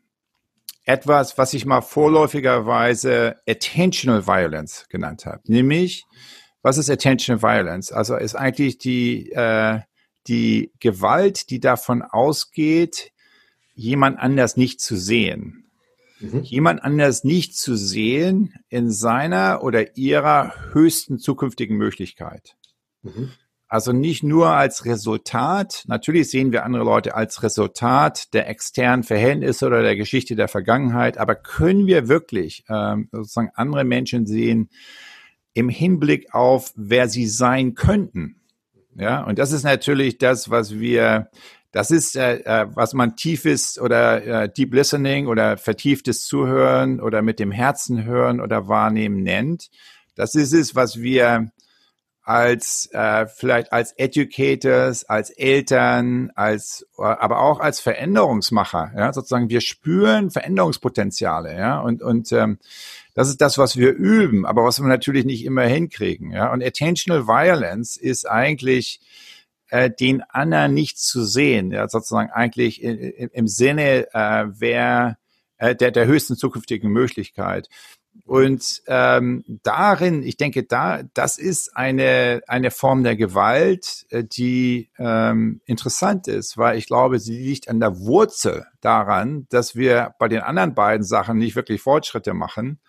etwas, 0.85 1.37
was 1.37 1.53
ich 1.53 1.65
mal 1.65 1.81
vorläufigerweise 1.81 3.35
Attentional 3.47 4.25
Violence 4.27 4.85
genannt 4.89 5.25
habe. 5.25 5.41
Nämlich, 5.45 6.05
was 6.61 6.77
ist 6.77 6.89
Attentional 6.89 7.41
Violence? 7.41 7.91
Also 7.91 8.15
ist 8.15 8.35
eigentlich 8.35 8.77
die, 8.77 9.31
äh, 9.31 9.79
die 10.27 10.71
Gewalt, 10.79 11.49
die 11.49 11.59
davon 11.59 12.01
ausgeht, 12.01 13.11
jemand 13.75 14.19
anders 14.19 14.57
nicht 14.57 14.79
zu 14.79 14.95
sehen 14.95 15.65
mhm. 16.19 16.43
jemand 16.43 16.83
anders 16.83 17.23
nicht 17.23 17.55
zu 17.55 17.75
sehen 17.75 18.53
in 18.69 18.91
seiner 18.91 19.63
oder 19.63 19.97
ihrer 19.97 20.53
höchsten 20.73 21.19
zukünftigen 21.19 21.77
Möglichkeit. 21.77 22.55
Mhm. 23.01 23.31
Also 23.75 23.91
nicht 23.91 24.23
nur 24.23 24.51
als 24.51 24.85
Resultat, 24.85 25.83
natürlich 25.87 26.29
sehen 26.29 26.53
wir 26.53 26.63
andere 26.63 26.85
Leute 26.85 27.13
als 27.13 27.43
Resultat 27.43 28.33
der 28.33 28.47
externen 28.47 29.03
Verhältnisse 29.03 29.67
oder 29.67 29.81
der 29.81 29.97
Geschichte 29.97 30.37
der 30.37 30.47
Vergangenheit, 30.47 31.17
aber 31.17 31.35
können 31.35 31.85
wir 31.85 32.07
wirklich 32.07 32.63
ähm, 32.69 33.09
sozusagen 33.11 33.51
andere 33.53 33.83
Menschen 33.83 34.27
sehen 34.27 34.69
im 35.53 35.67
Hinblick 35.67 36.33
auf, 36.33 36.71
wer 36.77 37.09
sie 37.09 37.27
sein 37.27 37.73
könnten? 37.73 38.39
Ja, 38.97 39.25
und 39.25 39.39
das 39.39 39.51
ist 39.51 39.63
natürlich 39.63 40.19
das, 40.19 40.49
was 40.49 40.79
wir 40.79 41.29
das 41.73 41.91
ist, 41.91 42.15
äh, 42.15 42.37
äh, 42.45 42.67
was 42.73 42.93
man 42.93 43.17
tiefes 43.17 43.77
oder 43.77 44.43
äh, 44.43 44.49
Deep 44.49 44.73
Listening 44.73 45.27
oder 45.27 45.57
vertieftes 45.57 46.25
Zuhören 46.25 47.01
oder 47.01 47.21
mit 47.21 47.39
dem 47.39 47.51
Herzen 47.51 48.05
hören 48.05 48.39
oder 48.39 48.69
wahrnehmen 48.69 49.21
nennt. 49.21 49.69
Das 50.15 50.33
ist 50.33 50.53
es, 50.53 50.75
was 50.75 51.01
wir 51.01 51.51
als 52.25 52.89
äh, 52.91 53.27
vielleicht 53.27 53.71
als 53.71 53.93
Educators, 53.93 55.05
als 55.05 55.29
Eltern, 55.29 56.31
als 56.33 56.87
aber 56.97 57.39
auch 57.39 57.59
als 57.59 57.79
Veränderungsmacher, 57.79 58.91
ja, 58.97 59.13
sozusagen 59.13 59.49
wir 59.49 59.61
spüren 59.61 60.31
Veränderungspotenziale, 60.31 61.55
ja, 61.55 61.79
und 61.79 62.01
und 62.01 62.31
ähm, 62.31 62.57
das 63.13 63.29
ist 63.29 63.41
das, 63.41 63.59
was 63.59 63.77
wir 63.77 63.93
üben, 63.93 64.47
aber 64.47 64.63
was 64.65 64.79
wir 64.79 64.87
natürlich 64.87 65.23
nicht 65.23 65.45
immer 65.45 65.65
hinkriegen, 65.65 66.31
ja. 66.31 66.51
Und 66.51 66.63
attentional 66.63 67.27
violence 67.27 67.95
ist 67.95 68.27
eigentlich 68.27 69.01
äh, 69.69 69.91
den 69.91 70.23
anderen 70.23 70.73
nicht 70.73 70.97
zu 70.97 71.23
sehen, 71.23 71.71
ja, 71.71 71.87
sozusagen 71.87 72.31
eigentlich 72.31 72.81
in, 72.81 72.97
in, 72.97 73.29
im 73.29 73.47
Sinne 73.47 74.07
äh, 74.13 74.45
wer 74.47 75.19
äh, 75.57 75.75
der, 75.75 75.91
der 75.91 76.07
höchsten 76.07 76.35
zukünftigen 76.35 76.91
Möglichkeit. 76.91 77.69
Und 78.23 78.81
ähm, 78.87 79.43
darin, 79.63 80.23
ich 80.23 80.37
denke, 80.37 80.63
da, 80.63 81.03
das 81.13 81.37
ist 81.37 81.75
eine, 81.75 82.41
eine 82.47 82.71
Form 82.71 83.03
der 83.03 83.15
Gewalt, 83.15 84.05
äh, 84.09 84.23
die 84.23 84.89
ähm, 84.97 85.61
interessant 85.65 86.27
ist, 86.27 86.57
weil 86.57 86.77
ich 86.77 86.87
glaube, 86.87 87.19
sie 87.19 87.37
liegt 87.37 87.69
an 87.69 87.79
der 87.79 87.99
Wurzel 87.99 88.65
daran, 88.81 89.45
dass 89.49 89.75
wir 89.75 90.15
bei 90.17 90.27
den 90.27 90.41
anderen 90.41 90.73
beiden 90.73 91.05
Sachen 91.05 91.37
nicht 91.37 91.55
wirklich 91.55 91.81
Fortschritte 91.81 92.33
machen. 92.33 92.79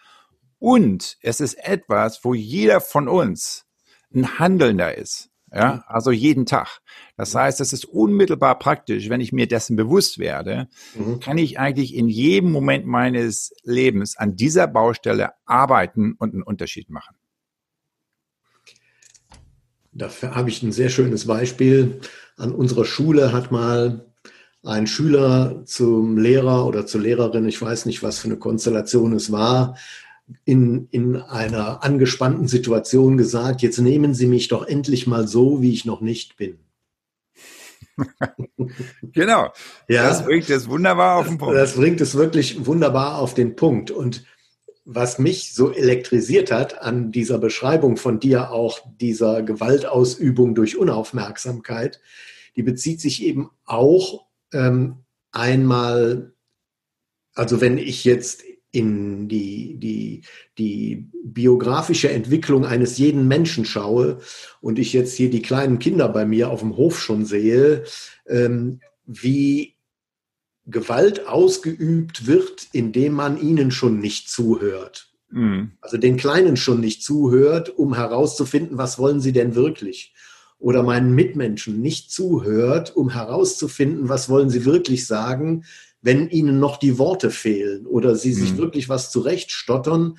Und 0.59 1.18
es 1.21 1.40
ist 1.40 1.54
etwas, 1.54 2.25
wo 2.25 2.33
jeder 2.33 2.80
von 2.80 3.09
uns 3.09 3.66
ein 4.14 4.38
Handelnder 4.38 4.97
ist. 4.97 5.30
Ja, 5.53 5.75
mhm. 5.75 5.83
also 5.87 6.11
jeden 6.11 6.45
Tag. 6.45 6.81
Das 7.17 7.35
mhm. 7.35 7.38
heißt, 7.38 7.61
es 7.61 7.73
ist 7.73 7.85
unmittelbar 7.85 8.59
praktisch, 8.59 9.09
wenn 9.09 9.21
ich 9.21 9.33
mir 9.33 9.47
dessen 9.47 9.76
bewusst 9.76 10.19
werde, 10.19 10.69
mhm. 10.95 11.21
kann 11.21 11.38
ich 11.38 11.59
eigentlich 11.59 11.95
in 11.95 12.09
jedem 12.09 12.50
Moment 12.50 12.87
meines 12.87 13.53
Lebens 13.62 14.17
an 14.17 14.37
dieser 14.37 14.67
Baustelle 14.67 15.31
arbeiten 15.45 16.15
und 16.19 16.35
einen 16.35 16.43
Unterschied 16.43 16.91
machen. 16.91 17.17
Dafür 19.93 20.35
habe 20.35 20.50
ich 20.50 20.62
ein 20.62 20.73
sehr 20.73 20.91
schönes 20.91 21.26
Beispiel. 21.26 22.00
An 22.37 22.53
unserer 22.53 22.85
Schule 22.85 23.33
hat 23.33 23.50
mal 23.50 24.07
ein 24.62 24.87
Schüler 24.87 25.62
zum 25.65 26.19
Lehrer 26.19 26.67
oder 26.67 26.87
zur 26.87 27.00
Lehrerin, 27.00 27.49
ich 27.49 27.62
weiß 27.62 27.87
nicht, 27.87 28.03
was 28.03 28.19
für 28.19 28.29
eine 28.29 28.37
Konstellation 28.37 29.12
es 29.12 29.31
war, 29.31 29.76
in, 30.45 30.88
in 30.90 31.16
einer 31.16 31.85
angespannten 31.85 32.49
Situation 32.49 33.16
gesagt, 33.16 33.62
jetzt 33.62 33.78
nehmen 33.78 34.14
Sie 34.14 34.26
mich 34.26 34.49
doch 34.49 34.66
endlich 34.66 35.06
mal 35.06 35.28
so, 35.28 35.62
wie 35.62 35.73
ich 35.73 35.85
noch 35.85 36.00
nicht 36.00 36.37
bin. 36.37 36.59
genau. 39.12 39.52
Ja, 39.88 40.09
das 40.09 40.25
bringt 40.25 40.50
es 40.50 40.68
wunderbar 40.68 41.16
auf 41.16 41.28
den 41.28 41.38
Punkt. 41.38 41.56
Das 41.56 41.76
bringt 41.76 42.00
es 42.00 42.14
wirklich 42.14 42.66
wunderbar 42.66 43.18
auf 43.18 43.35
den 43.35 43.56
Punkt. 43.56 43.90
Und 43.90 44.25
was 44.85 45.18
mich 45.18 45.52
so 45.52 45.73
elektrisiert 45.73 46.52
hat 46.52 46.80
an 46.80 47.11
dieser 47.11 47.38
Beschreibung 47.38 47.97
von 47.97 48.21
dir 48.21 48.50
auch 48.50 48.80
dieser 49.00 49.42
Gewaltausübung 49.42 50.54
durch 50.54 50.76
Unaufmerksamkeit, 50.76 52.00
die 52.54 52.62
bezieht 52.62 53.00
sich 53.00 53.23
eben 53.25 53.50
auch 53.64 54.26
ähm, 54.52 55.04
einmal, 55.33 56.33
also 57.35 57.61
wenn 57.61 57.78
ich 57.78 58.04
jetzt 58.04 58.42
in 58.76 59.26
die, 59.28 59.78
die, 59.78 60.23
die 60.59 61.09
biografische 61.25 62.11
Entwicklung 62.11 62.66
eines 62.66 62.99
jeden 62.99 63.26
Menschen 63.26 63.64
schaue 63.64 64.18
und 64.61 64.78
ich 64.78 64.92
jetzt 64.92 65.16
hier 65.16 65.30
die 65.30 65.40
kleinen 65.42 65.78
Kinder 65.78 66.09
bei 66.11 66.26
mir 66.26 66.50
auf 66.50 66.61
dem 66.61 66.76
Hof 66.76 67.00
schon 67.00 67.25
sehe, 67.25 67.85
ähm, 68.28 68.80
wie 69.06 69.76
Gewalt 70.66 71.26
ausgeübt 71.26 72.26
wird, 72.26 72.68
indem 72.73 73.14
man 73.14 73.40
ihnen 73.40 73.71
schon 73.71 73.99
nicht 73.99 74.28
zuhört. 74.28 75.11
Mhm. 75.30 75.73
Also 75.80 75.97
den 75.97 76.18
Kleinen 76.18 76.56
schon 76.56 76.80
nicht 76.80 77.02
zuhört, 77.02 77.71
um 77.78 77.95
herauszufinden, 77.95 78.76
was 78.76 78.99
wollen 78.99 79.21
sie 79.21 79.33
denn 79.33 79.54
wirklich. 79.54 80.12
Oder 80.59 80.83
meinen 80.83 81.14
Mitmenschen 81.14 81.80
nicht 81.80 82.11
zuhört, 82.11 82.95
um 82.95 83.11
herauszufinden, 83.11 84.09
was 84.09 84.28
wollen 84.28 84.50
sie 84.50 84.64
wirklich 84.64 85.06
sagen, 85.06 85.64
wenn 86.07 86.31
ihnen 86.31 86.61
noch 86.61 86.77
die 86.77 86.99
Worte 86.99 87.33
fehlen 87.33 87.85
oder 87.85 88.15
sie 88.15 88.33
sich 88.33 88.53
mhm. 88.53 88.59
wirklich 88.59 88.89
was 88.89 89.11
zurechtstottern, 89.11 90.19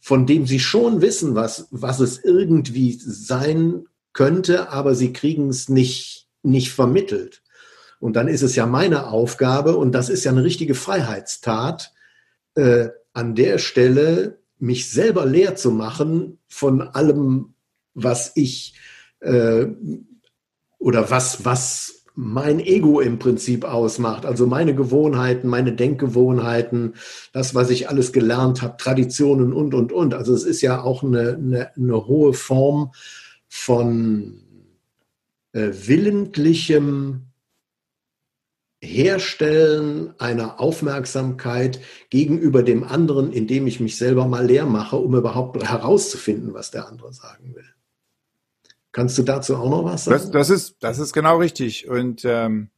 von 0.00 0.26
dem 0.26 0.44
sie 0.44 0.58
schon 0.58 1.02
wissen, 1.02 1.36
was, 1.36 1.68
was 1.70 2.00
es 2.00 2.18
irgendwie 2.24 2.98
sein 3.00 3.84
könnte, 4.12 4.70
aber 4.70 4.96
sie 4.96 5.12
kriegen 5.12 5.48
es 5.48 5.68
nicht, 5.68 6.26
nicht 6.42 6.72
vermittelt. 6.72 7.44
Und 8.00 8.16
dann 8.16 8.26
ist 8.26 8.42
es 8.42 8.56
ja 8.56 8.66
meine 8.66 9.06
Aufgabe, 9.06 9.76
und 9.76 9.92
das 9.92 10.08
ist 10.08 10.24
ja 10.24 10.32
eine 10.32 10.42
richtige 10.42 10.74
Freiheitstat, 10.74 11.92
äh, 12.56 12.88
an 13.12 13.36
der 13.36 13.58
Stelle 13.58 14.40
mich 14.58 14.90
selber 14.90 15.26
leer 15.26 15.54
zu 15.54 15.70
machen 15.70 16.38
von 16.48 16.82
allem, 16.82 17.54
was 17.94 18.32
ich 18.34 18.74
äh, 19.20 19.68
oder 20.78 21.08
was, 21.08 21.44
was 21.44 21.99
mein 22.14 22.60
Ego 22.60 23.00
im 23.00 23.18
Prinzip 23.18 23.64
ausmacht. 23.64 24.26
Also 24.26 24.46
meine 24.46 24.74
Gewohnheiten, 24.74 25.48
meine 25.48 25.72
Denkgewohnheiten, 25.72 26.94
das, 27.32 27.54
was 27.54 27.70
ich 27.70 27.88
alles 27.88 28.12
gelernt 28.12 28.62
habe, 28.62 28.76
Traditionen 28.76 29.52
und, 29.52 29.74
und, 29.74 29.92
und. 29.92 30.14
Also 30.14 30.34
es 30.34 30.44
ist 30.44 30.60
ja 30.60 30.82
auch 30.82 31.02
eine, 31.02 31.34
eine, 31.34 31.76
eine 31.76 32.06
hohe 32.06 32.32
Form 32.32 32.92
von 33.48 34.42
äh, 35.52 35.70
willentlichem 35.72 37.26
Herstellen 38.82 40.14
einer 40.18 40.58
Aufmerksamkeit 40.58 41.80
gegenüber 42.08 42.62
dem 42.62 42.82
anderen, 42.82 43.32
indem 43.32 43.66
ich 43.66 43.78
mich 43.78 43.98
selber 43.98 44.26
mal 44.26 44.46
leer 44.46 44.64
mache, 44.66 44.96
um 44.96 45.14
überhaupt 45.14 45.62
herauszufinden, 45.62 46.54
was 46.54 46.70
der 46.70 46.88
andere 46.88 47.12
sagen 47.12 47.54
will. 47.54 47.64
Kannst 48.92 49.18
du 49.18 49.22
dazu 49.22 49.56
auch 49.56 49.70
noch 49.70 49.84
was 49.84 50.04
sagen? 50.04 50.18
Das, 50.18 50.30
das 50.30 50.50
ist, 50.50 50.76
das 50.80 50.98
ist 50.98 51.12
genau 51.12 51.38
richtig. 51.38 51.88
Und 51.88 52.24
ähm, 52.24 52.70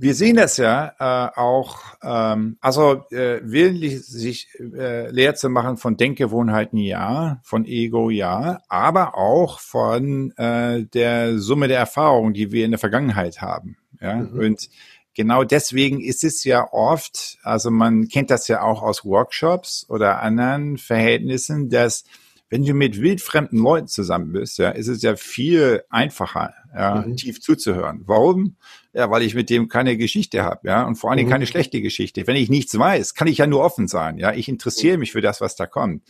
wir 0.00 0.14
sehen 0.14 0.36
das 0.36 0.56
ja 0.56 0.92
äh, 0.98 1.38
auch, 1.38 1.78
ähm, 2.02 2.56
also 2.60 3.04
äh, 3.10 3.40
willentlich 3.42 4.06
sich 4.06 4.48
äh, 4.60 5.10
leer 5.10 5.34
zu 5.34 5.48
machen 5.48 5.76
von 5.76 5.96
Denkgewohnheiten, 5.96 6.78
ja, 6.78 7.40
von 7.42 7.64
Ego, 7.64 8.10
ja, 8.10 8.60
aber 8.68 9.16
auch 9.16 9.58
von 9.60 10.32
äh, 10.36 10.84
der 10.84 11.38
Summe 11.38 11.68
der 11.68 11.78
Erfahrungen, 11.78 12.32
die 12.32 12.52
wir 12.52 12.64
in 12.64 12.70
der 12.70 12.78
Vergangenheit 12.78 13.40
haben. 13.40 13.76
Ja, 14.00 14.16
mhm. 14.16 14.38
und 14.38 14.68
genau 15.14 15.42
deswegen 15.42 16.00
ist 16.00 16.22
es 16.22 16.44
ja 16.44 16.72
oft, 16.72 17.38
also 17.42 17.70
man 17.70 18.06
kennt 18.08 18.30
das 18.30 18.46
ja 18.46 18.62
auch 18.62 18.82
aus 18.82 19.04
Workshops 19.04 19.84
oder 19.88 20.22
anderen 20.22 20.78
Verhältnissen, 20.78 21.70
dass 21.70 22.04
wenn 22.50 22.64
du 22.64 22.72
mit 22.74 23.00
wildfremden 23.00 23.58
Leuten 23.58 23.88
zusammen 23.88 24.32
bist, 24.32 24.58
ja, 24.58 24.70
ist 24.70 24.88
es 24.88 25.02
ja 25.02 25.16
viel 25.16 25.82
einfacher, 25.90 26.54
ja, 26.74 27.04
mhm. 27.06 27.16
tief 27.16 27.40
zuzuhören. 27.40 28.02
Warum? 28.06 28.56
Ja, 28.92 29.10
weil 29.10 29.22
ich 29.22 29.34
mit 29.34 29.50
dem 29.50 29.68
keine 29.68 29.96
Geschichte 29.96 30.42
habe, 30.42 30.68
ja, 30.68 30.84
und 30.84 30.96
vor 30.96 31.10
allen 31.10 31.18
Dingen 31.18 31.28
mhm. 31.28 31.32
keine 31.32 31.46
schlechte 31.46 31.82
Geschichte. 31.82 32.26
Wenn 32.26 32.36
ich 32.36 32.48
nichts 32.48 32.78
weiß, 32.78 33.14
kann 33.14 33.28
ich 33.28 33.38
ja 33.38 33.46
nur 33.46 33.62
offen 33.62 33.88
sein, 33.88 34.18
ja. 34.18 34.32
Ich 34.32 34.48
interessiere 34.48 34.98
mich 34.98 35.12
für 35.12 35.20
das, 35.20 35.40
was 35.40 35.56
da 35.56 35.66
kommt. 35.66 36.02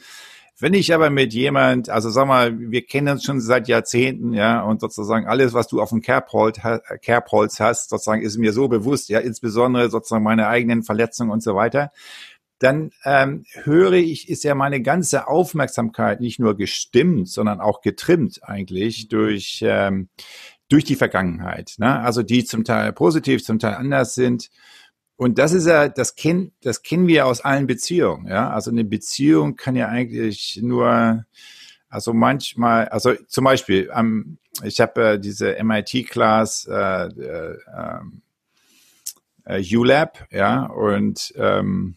Wenn 0.61 0.75
ich 0.75 0.93
aber 0.93 1.09
mit 1.09 1.35
jemand, 1.35 1.89
also 1.89 2.11
sag 2.11 2.27
mal, 2.27 2.59
wir 2.59 2.85
kennen 2.85 3.09
uns 3.09 3.25
schon 3.25 3.41
seit 3.41 3.69
Jahrzehnten, 3.69 4.33
ja, 4.35 4.63
und 4.63 4.81
sozusagen 4.81 5.29
alles, 5.29 5.55
was 5.55 5.69
du 5.69 5.81
auf 5.81 5.91
dem 5.91 6.01
Kerbholz, 6.01 6.59
Kerbholz 7.01 7.61
hast, 7.61 7.91
sozusagen 7.91 8.23
ist 8.23 8.39
mir 8.39 8.53
so 8.53 8.67
bewusst, 8.67 9.09
ja, 9.09 9.21
insbesondere 9.21 9.89
sozusagen 9.89 10.25
meine 10.25 10.49
eigenen 10.49 10.83
Verletzungen 10.83 11.31
und 11.31 11.45
so 11.45 11.55
weiter, 11.55 11.93
dann 12.59 12.91
ähm, 13.05 13.45
höre 13.63 13.93
ich, 13.93 14.29
ist 14.29 14.45
ja 14.45 14.55
meine 14.55 14.83
ganze 14.83 15.29
Aufmerksamkeit 15.29 16.21
nicht 16.21 16.41
nur 16.41 16.57
gestimmt, 16.57 17.29
sondern 17.29 17.61
auch 17.61 17.81
getrimmt 17.83 18.41
eigentlich 18.43 19.09
durch, 19.09 19.61
ähm, 19.65 20.09
durch 20.69 20.85
die 20.85 20.97
Vergangenheit. 20.97 21.75
Ne? 21.79 22.01
Also 22.01 22.23
die 22.23 22.45
zum 22.45 22.65
Teil 22.65 22.93
positiv, 22.93 23.45
zum 23.45 23.59
Teil 23.59 23.75
anders 23.75 24.15
sind. 24.15 24.51
Und 25.17 25.39
das 25.39 25.53
ist 25.53 25.67
ja, 25.67 25.89
das 25.89 26.15
kennen, 26.15 26.53
das 26.63 26.83
kennen 26.83 27.09
wir 27.09 27.27
aus 27.27 27.41
allen 27.41 27.67
Beziehungen. 27.67 28.29
Ja, 28.29 28.51
also 28.51 28.71
eine 28.71 28.85
Beziehung 28.85 29.57
kann 29.57 29.75
ja 29.75 29.89
eigentlich 29.89 30.61
nur, 30.63 31.25
also 31.89 32.13
manchmal, 32.13 32.89
also 32.89 33.15
zum 33.27 33.45
Beispiel, 33.45 33.91
ähm, 33.95 34.39
ich 34.63 34.81
habe 34.81 35.13
äh, 35.13 35.19
diese 35.19 35.57
MIT-Class 35.63 36.69
äh, 36.71 37.07
äh, 37.07 37.57
äh, 39.45 39.77
ULab, 39.77 40.27
ja, 40.31 40.67
und 40.67 41.33
ähm, 41.37 41.97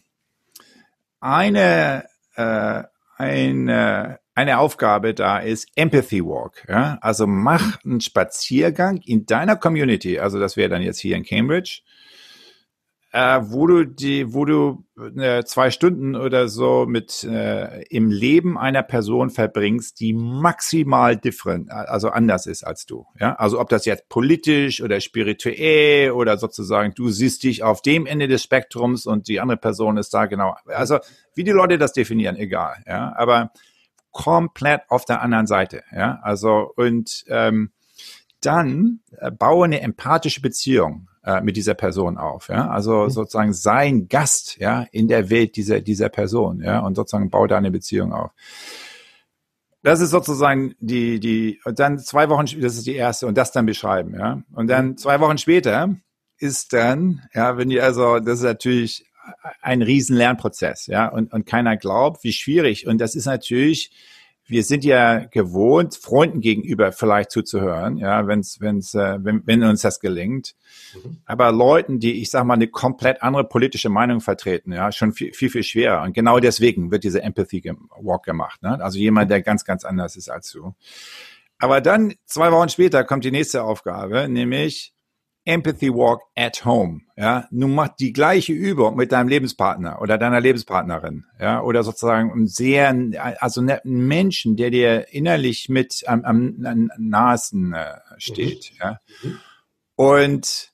eine 1.22 2.04
äh, 2.36 2.82
eine 3.16 4.18
eine 4.34 4.58
Aufgabe 4.58 5.14
da 5.14 5.38
ist 5.38 5.68
Empathy 5.76 6.24
Walk. 6.24 6.64
Ja? 6.68 6.98
Also 7.00 7.26
mach 7.26 7.84
einen 7.84 8.00
Spaziergang 8.00 8.96
in 9.04 9.26
deiner 9.26 9.56
Community. 9.56 10.18
Also 10.18 10.40
das 10.40 10.56
wäre 10.56 10.70
dann 10.70 10.82
jetzt 10.82 11.00
hier 11.00 11.16
in 11.16 11.24
Cambridge 11.24 11.82
äh, 13.12 13.40
wo 13.44 13.66
du 13.66 13.84
die, 13.84 14.32
wo 14.32 14.46
du 14.46 14.84
äh, 15.18 15.44
zwei 15.44 15.70
Stunden 15.70 16.16
oder 16.16 16.48
so 16.48 16.86
mit 16.86 17.24
äh, 17.24 17.82
im 17.84 18.10
Leben 18.10 18.56
einer 18.56 18.82
Person 18.82 19.28
verbringst, 19.28 20.00
die 20.00 20.14
maximal 20.14 21.18
different, 21.18 21.70
also 21.70 22.08
anders 22.08 22.46
ist 22.46 22.64
als 22.64 22.86
du. 22.86 23.06
Ja, 23.20 23.34
also 23.34 23.60
ob 23.60 23.68
das 23.68 23.84
jetzt 23.84 24.08
politisch 24.08 24.82
oder 24.82 24.98
spirituell 25.00 26.12
oder 26.12 26.38
sozusagen 26.38 26.94
du 26.94 27.10
siehst 27.10 27.42
dich 27.42 27.62
auf 27.62 27.82
dem 27.82 28.06
Ende 28.06 28.28
des 28.28 28.42
Spektrums 28.42 29.04
und 29.04 29.28
die 29.28 29.40
andere 29.40 29.58
Person 29.58 29.98
ist 29.98 30.14
da 30.14 30.24
genau. 30.24 30.56
Also 30.66 30.98
wie 31.34 31.44
die 31.44 31.50
Leute 31.50 31.76
das 31.76 31.92
definieren, 31.92 32.36
egal. 32.36 32.82
Ja, 32.86 33.12
aber 33.14 33.52
komplett 34.10 34.82
auf 34.88 35.04
der 35.04 35.20
anderen 35.20 35.46
Seite. 35.46 35.82
Ja, 35.94 36.18
also 36.22 36.72
und 36.76 37.24
ähm, 37.28 37.72
dann 38.40 39.00
äh, 39.18 39.30
baue 39.30 39.66
eine 39.66 39.82
empathische 39.82 40.40
Beziehung 40.40 41.08
äh, 41.24 41.40
mit 41.40 41.56
dieser 41.56 41.74
Person 41.74 42.18
auf. 42.18 42.48
Ja? 42.48 42.68
Also 42.68 43.04
mhm. 43.04 43.10
sozusagen 43.10 43.52
sein 43.52 44.08
Gast 44.08 44.58
ja, 44.58 44.86
in 44.92 45.08
der 45.08 45.30
Welt 45.30 45.56
dieser, 45.56 45.80
dieser 45.80 46.08
Person 46.08 46.60
ja? 46.62 46.80
und 46.80 46.94
sozusagen 46.94 47.30
baue 47.30 47.48
da 47.48 47.56
eine 47.56 47.70
Beziehung 47.70 48.12
auf. 48.12 48.30
Das 49.82 50.00
ist 50.00 50.10
sozusagen 50.10 50.74
die, 50.78 51.18
die, 51.18 51.60
und 51.64 51.80
dann 51.80 51.98
zwei 51.98 52.28
Wochen, 52.28 52.46
das 52.60 52.76
ist 52.76 52.86
die 52.86 52.94
erste, 52.94 53.26
und 53.26 53.36
das 53.36 53.50
dann 53.50 53.66
beschreiben, 53.66 54.14
ja. 54.14 54.40
Und 54.52 54.68
dann 54.68 54.90
mhm. 54.90 54.96
zwei 54.96 55.18
Wochen 55.18 55.38
später 55.38 55.96
ist 56.38 56.72
dann, 56.72 57.22
ja, 57.34 57.58
wenn 57.58 57.68
die 57.68 57.80
also, 57.80 58.20
das 58.20 58.38
ist 58.38 58.44
natürlich 58.44 59.06
ein 59.60 59.82
riesen 59.82 60.16
Lernprozess, 60.16 60.86
ja, 60.86 61.08
und, 61.08 61.32
und 61.32 61.46
keiner 61.46 61.76
glaubt, 61.76 62.22
wie 62.22 62.32
schwierig. 62.32 62.86
Und 62.86 62.98
das 62.98 63.16
ist 63.16 63.26
natürlich, 63.26 63.90
wir 64.46 64.64
sind 64.64 64.84
ja 64.84 65.20
gewohnt, 65.26 65.94
Freunden 65.94 66.40
gegenüber 66.40 66.92
vielleicht 66.92 67.30
zuzuhören, 67.30 67.96
ja, 67.96 68.26
wenn's, 68.26 68.60
wenn's, 68.60 68.94
äh, 68.94 69.18
wenn, 69.22 69.46
wenn 69.46 69.62
uns 69.62 69.82
das 69.82 70.00
gelingt. 70.00 70.54
Mhm. 70.94 71.18
Aber 71.24 71.52
Leuten, 71.52 72.00
die, 72.00 72.20
ich 72.20 72.30
sag 72.30 72.44
mal, 72.44 72.54
eine 72.54 72.68
komplett 72.68 73.22
andere 73.22 73.44
politische 73.44 73.88
Meinung 73.88 74.20
vertreten, 74.20 74.72
ja, 74.72 74.90
schon 74.92 75.12
viel, 75.12 75.32
viel, 75.32 75.50
viel 75.50 75.62
schwerer. 75.62 76.02
Und 76.02 76.12
genau 76.12 76.38
deswegen 76.40 76.90
wird 76.90 77.04
diese 77.04 77.22
Empathy 77.22 77.62
Walk 78.00 78.24
gemacht, 78.24 78.62
ne? 78.62 78.82
Also 78.82 78.98
jemand, 78.98 79.30
der 79.30 79.42
ganz, 79.42 79.64
ganz 79.64 79.84
anders 79.84 80.16
ist 80.16 80.28
als 80.28 80.50
du. 80.50 80.74
Aber 81.58 81.80
dann, 81.80 82.14
zwei 82.26 82.50
Wochen 82.50 82.68
später, 82.68 83.04
kommt 83.04 83.24
die 83.24 83.30
nächste 83.30 83.62
Aufgabe, 83.62 84.28
nämlich 84.28 84.92
Empathy 85.44 85.90
Walk 85.92 86.22
at 86.36 86.64
Home. 86.64 87.02
Ja, 87.16 87.46
nun 87.50 87.74
mach 87.74 87.88
die 87.88 88.12
gleiche 88.12 88.52
Übung 88.52 88.96
mit 88.96 89.12
deinem 89.12 89.28
Lebenspartner 89.28 90.00
oder 90.00 90.18
deiner 90.18 90.40
Lebenspartnerin. 90.40 91.24
Ja, 91.40 91.62
oder 91.62 91.82
sozusagen 91.82 92.32
einen 92.32 92.46
sehr, 92.46 92.94
also 93.40 93.60
einen 93.60 94.06
Menschen, 94.06 94.56
der 94.56 94.70
dir 94.70 95.12
innerlich 95.12 95.68
mit 95.68 96.04
am, 96.06 96.24
am, 96.24 96.64
am 96.64 96.90
nahesten 96.98 97.72
äh, 97.72 97.96
steht. 98.18 98.72
Mhm. 98.72 98.78
Ja, 98.80 99.00
mhm. 99.22 99.38
und 99.96 100.71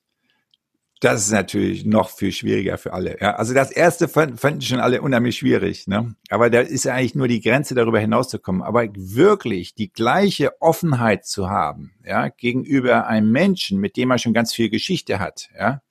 das 1.00 1.26
ist 1.26 1.32
natürlich 1.32 1.84
noch 1.84 2.10
viel 2.10 2.32
schwieriger 2.32 2.76
für 2.76 2.92
alle. 2.92 3.18
Ja, 3.20 3.36
also 3.36 3.54
das 3.54 3.70
erste 3.70 4.08
fanden 4.08 4.60
schon 4.60 4.80
alle 4.80 5.00
unheimlich 5.00 5.38
schwierig. 5.38 5.86
Ne? 5.86 6.14
Aber 6.28 6.50
da 6.50 6.60
ist 6.60 6.86
eigentlich 6.86 7.14
nur 7.14 7.28
die 7.28 7.40
Grenze, 7.40 7.74
darüber 7.74 8.00
hinauszukommen. 8.00 8.62
Aber 8.62 8.88
wirklich 8.94 9.74
die 9.74 9.92
gleiche 9.92 10.60
Offenheit 10.60 11.24
zu 11.24 11.50
haben, 11.50 11.92
ja, 12.04 12.28
gegenüber 12.28 13.06
einem 13.06 13.30
Menschen, 13.30 13.78
mit 13.78 13.96
dem 13.96 14.08
man 14.08 14.18
schon 14.18 14.34
ganz 14.34 14.52
viel 14.52 14.70
Geschichte 14.70 15.20
hat, 15.20 15.48
ja, 15.56 15.82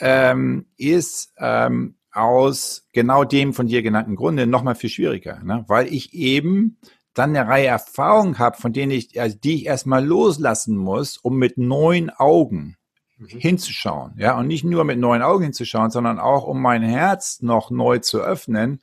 ähm, 0.00 0.66
ist 0.76 1.32
ähm, 1.38 1.96
aus 2.12 2.86
genau 2.92 3.24
dem 3.24 3.52
von 3.52 3.66
dir 3.66 3.82
genannten 3.82 4.16
Grunde 4.16 4.46
nochmal 4.46 4.74
viel 4.74 4.90
schwieriger, 4.90 5.42
ne? 5.42 5.64
weil 5.68 5.92
ich 5.92 6.14
eben 6.14 6.78
dann 7.14 7.36
eine 7.36 7.48
Reihe 7.48 7.66
Erfahrungen 7.66 8.38
habe, 8.38 8.56
von 8.56 8.72
denen 8.72 8.92
ich, 8.92 9.20
also 9.20 9.36
die 9.36 9.56
ich 9.56 9.66
erstmal 9.66 10.04
loslassen 10.04 10.76
muss, 10.76 11.18
um 11.18 11.36
mit 11.36 11.58
neuen 11.58 12.10
Augen 12.10 12.76
Mhm. 13.18 13.26
hinzuschauen, 13.26 14.12
ja, 14.16 14.38
und 14.38 14.46
nicht 14.46 14.64
nur 14.64 14.84
mit 14.84 14.98
neuen 14.98 15.22
Augen 15.22 15.44
hinzuschauen, 15.44 15.90
sondern 15.90 16.18
auch 16.18 16.44
um 16.44 16.62
mein 16.62 16.82
Herz 16.82 17.42
noch 17.42 17.70
neu 17.70 17.98
zu 17.98 18.20
öffnen, 18.20 18.80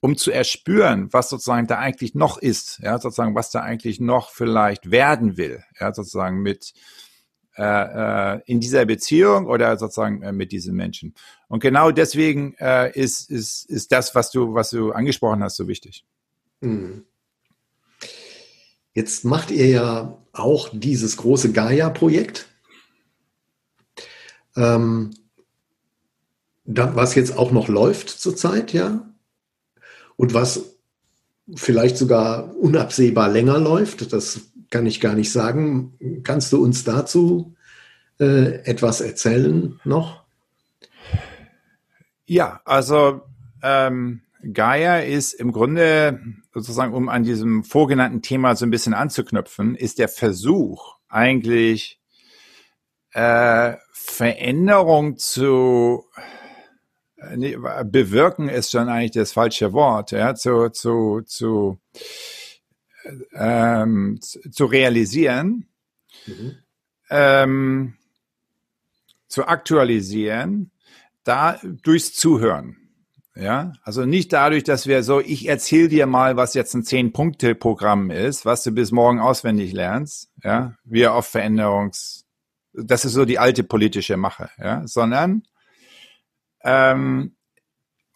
um 0.00 0.16
zu 0.16 0.30
erspüren, 0.30 1.12
was 1.12 1.28
sozusagen 1.28 1.66
da 1.66 1.78
eigentlich 1.78 2.14
noch 2.14 2.38
ist, 2.38 2.80
ja, 2.82 2.98
sozusagen, 2.98 3.34
was 3.34 3.50
da 3.50 3.60
eigentlich 3.60 4.00
noch 4.00 4.30
vielleicht 4.30 4.90
werden 4.90 5.36
will, 5.36 5.62
ja, 5.78 5.92
sozusagen 5.92 6.40
mit 6.40 6.72
äh, 7.58 8.34
äh, 8.36 8.40
in 8.46 8.60
dieser 8.60 8.84
Beziehung 8.84 9.48
oder 9.48 9.76
sozusagen 9.76 10.22
äh, 10.22 10.30
mit 10.30 10.52
diesen 10.52 10.76
Menschen. 10.76 11.14
Und 11.48 11.58
genau 11.58 11.90
deswegen 11.90 12.54
ist, 12.92 13.30
ist, 13.30 13.64
ist 13.68 13.90
das, 13.90 14.14
was 14.14 14.30
du, 14.30 14.54
was 14.54 14.70
du 14.70 14.92
angesprochen 14.92 15.42
hast, 15.42 15.56
so 15.56 15.66
wichtig. 15.66 16.04
Hm. 16.60 17.04
Jetzt 18.94 19.24
macht 19.24 19.50
ihr 19.50 19.66
ja 19.66 20.18
auch 20.32 20.68
dieses 20.72 21.16
große 21.16 21.52
Gaia-Projekt, 21.52 22.47
ähm, 24.58 25.10
was 26.64 27.14
jetzt 27.14 27.38
auch 27.38 27.50
noch 27.50 27.68
läuft 27.68 28.10
zurzeit, 28.10 28.72
ja, 28.72 29.08
und 30.16 30.34
was 30.34 30.76
vielleicht 31.54 31.96
sogar 31.96 32.54
unabsehbar 32.56 33.28
länger 33.28 33.58
läuft. 33.58 34.12
Das 34.12 34.40
kann 34.70 34.84
ich 34.84 35.00
gar 35.00 35.14
nicht 35.14 35.32
sagen. 35.32 36.22
Kannst 36.24 36.52
du 36.52 36.62
uns 36.62 36.84
dazu 36.84 37.54
äh, 38.20 38.62
etwas 38.64 39.00
erzählen 39.00 39.80
noch? 39.84 40.24
Ja, 42.26 42.60
also 42.66 43.22
ähm, 43.62 44.20
Gaia 44.52 44.98
ist 44.98 45.32
im 45.32 45.52
Grunde 45.52 46.20
sozusagen, 46.52 46.92
um 46.92 47.08
an 47.08 47.22
diesem 47.22 47.64
vorgenannten 47.64 48.20
Thema 48.20 48.54
so 48.56 48.66
ein 48.66 48.70
bisschen 48.70 48.92
anzuknüpfen, 48.92 49.74
ist 49.74 49.98
der 49.98 50.08
Versuch 50.08 50.96
eigentlich 51.08 51.97
äh, 53.12 53.76
Veränderung 53.92 55.16
zu 55.16 56.04
äh, 57.18 57.36
nee, 57.36 57.56
bewirken 57.84 58.48
ist 58.48 58.70
schon 58.70 58.88
eigentlich 58.88 59.12
das 59.12 59.32
falsche 59.32 59.72
Wort, 59.72 60.12
ja, 60.12 60.34
zu, 60.34 60.70
zu, 60.70 61.22
zu, 61.22 61.78
ähm, 63.34 64.20
zu 64.20 64.64
realisieren, 64.66 65.66
mhm. 66.26 66.56
ähm, 67.10 67.94
zu 69.26 69.46
aktualisieren, 69.46 70.70
da 71.24 71.60
durchs 71.82 72.14
Zuhören. 72.14 72.76
Ja, 73.34 73.72
also 73.84 74.04
nicht 74.04 74.32
dadurch, 74.32 74.64
dass 74.64 74.88
wir 74.88 75.04
so, 75.04 75.20
ich 75.20 75.48
erzähle 75.48 75.86
dir 75.88 76.06
mal, 76.06 76.36
was 76.36 76.54
jetzt 76.54 76.74
ein 76.74 76.82
Zehn-Punkte-Programm 76.82 78.10
ist, 78.10 78.44
was 78.44 78.64
du 78.64 78.72
bis 78.72 78.90
morgen 78.90 79.20
auswendig 79.20 79.72
lernst, 79.72 80.32
ja, 80.42 80.74
wir 80.82 81.14
auf 81.14 81.28
Veränderungs, 81.28 82.26
das 82.84 83.04
ist 83.04 83.12
so 83.12 83.24
die 83.24 83.38
alte 83.38 83.64
politische 83.64 84.16
Mache, 84.16 84.50
ja, 84.58 84.86
sondern 84.86 85.42
ähm, 86.62 87.36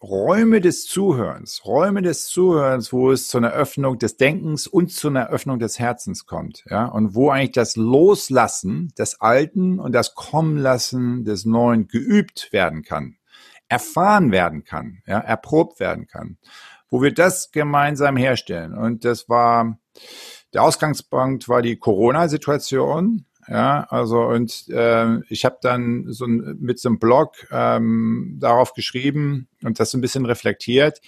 Räume 0.03 0.59
des 0.59 0.85
Zuhörens, 0.85 1.65
Räume 1.65 2.01
des 2.01 2.27
Zuhörens, 2.27 2.91
wo 2.91 3.11
es 3.11 3.29
zu 3.29 3.37
einer 3.37 3.51
Öffnung 3.51 3.97
des 3.97 4.17
Denkens 4.17 4.67
und 4.67 4.91
zu 4.91 5.07
einer 5.07 5.29
Öffnung 5.29 5.59
des 5.59 5.79
Herzens 5.79 6.25
kommt, 6.25 6.65
ja, 6.69 6.85
und 6.85 7.15
wo 7.15 7.29
eigentlich 7.29 7.53
das 7.53 7.77
Loslassen 7.77 8.91
des 8.97 9.21
Alten 9.21 9.79
und 9.79 9.93
das 9.93 10.13
Kommenlassen 10.13 11.23
des 11.23 11.45
Neuen 11.45 11.87
geübt 11.87 12.51
werden 12.51 12.83
kann, 12.83 13.15
erfahren 13.69 14.33
werden 14.33 14.65
kann, 14.65 15.01
ja, 15.07 15.19
erprobt 15.19 15.79
werden 15.79 16.07
kann, 16.07 16.37
wo 16.89 17.01
wir 17.01 17.13
das 17.13 17.51
gemeinsam 17.51 18.17
herstellen. 18.17 18.73
Und 18.73 19.05
das 19.05 19.29
war, 19.29 19.79
der 20.53 20.63
Ausgangspunkt 20.63 21.47
war 21.47 21.61
die 21.61 21.77
Corona-Situation, 21.77 23.25
ja, 23.47 23.85
also 23.89 24.21
und 24.21 24.67
äh, 24.69 25.19
ich 25.29 25.45
habe 25.45 25.57
dann 25.61 26.05
so 26.07 26.25
ein, 26.25 26.57
mit 26.59 26.79
so 26.79 26.89
einem 26.89 26.99
Blog 26.99 27.35
ähm, 27.51 28.37
darauf 28.39 28.73
geschrieben 28.73 29.47
und 29.63 29.79
das 29.79 29.91
so 29.91 29.97
ein 29.97 30.01
bisschen 30.01 30.25
reflektiert. 30.25 31.01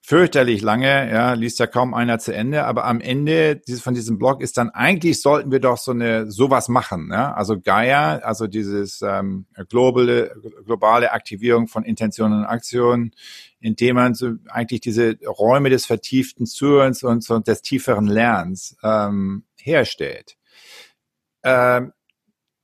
Fürchterlich 0.00 0.62
lange, 0.62 1.10
ja, 1.10 1.32
liest 1.32 1.58
ja 1.58 1.66
kaum 1.66 1.92
einer 1.92 2.20
zu 2.20 2.32
Ende, 2.32 2.64
aber 2.64 2.84
am 2.84 3.00
Ende 3.00 3.56
dieses, 3.56 3.82
von 3.82 3.94
diesem 3.94 4.18
Blog 4.18 4.40
ist 4.40 4.56
dann 4.56 4.70
eigentlich 4.70 5.20
sollten 5.20 5.50
wir 5.50 5.58
doch 5.58 5.78
so 5.78 5.90
eine 5.90 6.30
sowas 6.30 6.68
machen, 6.68 7.08
ja? 7.10 7.34
also 7.34 7.58
Gaia, 7.60 8.18
also 8.18 8.46
dieses 8.46 9.02
ähm, 9.02 9.46
globale 9.68 10.32
globale 10.64 11.10
Aktivierung 11.10 11.66
von 11.66 11.82
Intentionen 11.82 12.38
und 12.38 12.44
Aktionen, 12.44 13.10
indem 13.58 13.96
man 13.96 14.14
so 14.14 14.34
eigentlich 14.48 14.80
diese 14.80 15.18
Räume 15.26 15.70
des 15.70 15.86
vertieften 15.86 16.46
Zuhörens 16.46 17.02
und 17.02 17.24
so 17.24 17.40
des 17.40 17.62
tieferen 17.62 18.06
Lernens 18.06 18.76
ähm, 18.84 19.42
herstellt. 19.60 20.36
Ähm, 21.46 21.92